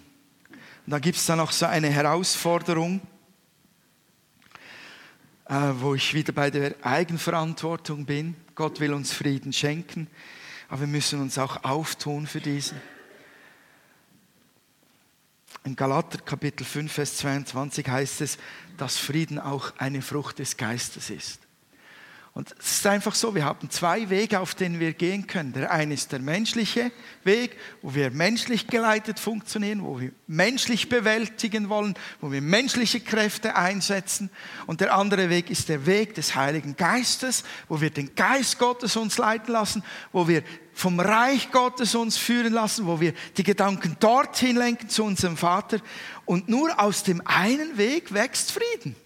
Und 0.86 0.92
da 0.92 1.00
gibt 1.00 1.18
es 1.18 1.26
dann 1.26 1.38
noch 1.38 1.52
so 1.52 1.66
eine 1.66 1.90
Herausforderung, 1.90 3.00
äh, 5.46 5.54
wo 5.76 5.96
ich 5.96 6.14
wieder 6.14 6.34
bei 6.34 6.52
der 6.52 6.76
Eigenverantwortung 6.82 8.06
bin. 8.06 8.36
Gott 8.54 8.82
will 8.82 8.94
uns 8.94 9.14
Frieden 9.14 9.54
schenken 9.54 10.10
aber 10.68 10.82
wir 10.82 10.88
müssen 10.88 11.22
uns 11.22 11.38
auch 11.38 11.64
auftun 11.64 12.28
für 12.28 12.42
diesen. 12.42 12.80
In 15.64 15.76
Galater 15.76 16.20
Kapitel 16.20 16.64
5, 16.64 16.92
Vers 16.92 17.18
22 17.18 17.88
heißt 17.88 18.22
es, 18.22 18.38
dass 18.78 18.98
Frieden 18.98 19.40
auch 19.40 19.74
eine 19.78 20.02
Frucht 20.02 20.40
des 20.40 20.58
Geistes 20.58 21.10
ist. 21.10 21.45
Und 22.36 22.54
es 22.60 22.80
ist 22.80 22.86
einfach 22.86 23.16
so, 23.16 23.34
wir 23.34 23.46
haben 23.46 23.70
zwei 23.70 24.10
Wege, 24.10 24.42
auf 24.42 24.56
denen 24.56 24.82
wir 24.82 24.92
gehen 24.92 25.26
können. 25.26 25.54
Der 25.54 25.72
eine 25.72 25.94
ist 25.94 26.12
der 26.12 26.20
menschliche 26.20 26.92
Weg, 27.24 27.56
wo 27.82 27.96
wir 27.96 28.12
menschlich 28.12 28.68
geleitet 28.68 29.22
funktionieren, 29.22 29.86
wo 29.86 30.02
wir 30.02 30.12
menschlich 30.28 30.90
bewältigen 30.90 31.70
wollen, 31.70 31.94
wo 32.20 32.34
wir 32.34 32.42
menschliche 32.42 33.00
Kräfte 33.00 33.56
einsetzen. 33.56 34.30
Und 34.68 34.82
der 34.82 34.94
andere 34.94 35.30
Weg 35.30 35.50
ist 35.50 35.70
der 35.70 35.86
Weg 35.86 36.16
des 36.16 36.36
Heiligen 36.36 36.76
Geistes, 36.76 37.46
wo 37.70 37.80
wir 37.80 37.90
den 37.90 38.16
Geist 38.16 38.60
Gottes 38.60 38.98
uns 38.98 39.18
leiten 39.18 39.54
lassen, 39.54 39.82
wo 40.12 40.28
wir 40.28 40.44
vom 40.74 41.00
Reich 41.00 41.52
Gottes 41.52 41.96
uns 41.96 42.18
führen 42.18 42.52
lassen, 42.52 42.86
wo 42.86 43.00
wir 43.00 43.14
die 43.38 43.44
Gedanken 43.44 43.96
dorthin 44.02 44.58
lenken 44.58 44.90
zu 44.90 45.06
unserem 45.06 45.38
Vater. 45.38 45.78
Und 46.26 46.50
nur 46.50 46.82
aus 46.82 47.04
dem 47.04 47.22
einen 47.24 47.78
Weg 47.78 48.14
wächst 48.14 48.52
Frieden. 48.52 48.98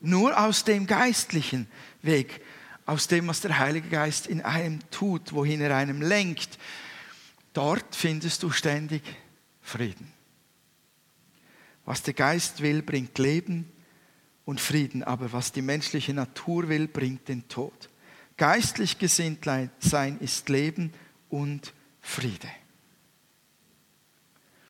Nur 0.00 0.38
aus 0.38 0.64
dem 0.64 0.86
geistlichen 0.86 1.66
Weg, 2.02 2.40
aus 2.86 3.06
dem, 3.06 3.28
was 3.28 3.40
der 3.40 3.58
Heilige 3.58 3.88
Geist 3.88 4.26
in 4.26 4.40
einem 4.40 4.80
tut, 4.90 5.32
wohin 5.32 5.60
er 5.60 5.76
einem 5.76 6.00
lenkt, 6.02 6.58
dort 7.52 7.94
findest 7.94 8.42
du 8.42 8.50
ständig 8.50 9.02
Frieden. 9.62 10.12
Was 11.84 12.02
der 12.02 12.14
Geist 12.14 12.62
will, 12.62 12.82
bringt 12.82 13.18
Leben 13.18 13.70
und 14.44 14.60
Frieden, 14.60 15.04
aber 15.04 15.32
was 15.32 15.52
die 15.52 15.62
menschliche 15.62 16.14
Natur 16.14 16.68
will, 16.68 16.88
bringt 16.88 17.28
den 17.28 17.46
Tod. 17.48 17.88
Geistlich 18.36 18.98
gesinnt 18.98 19.44
sein 19.80 20.18
ist 20.20 20.48
Leben 20.48 20.92
und 21.28 21.72
Friede. 22.00 22.48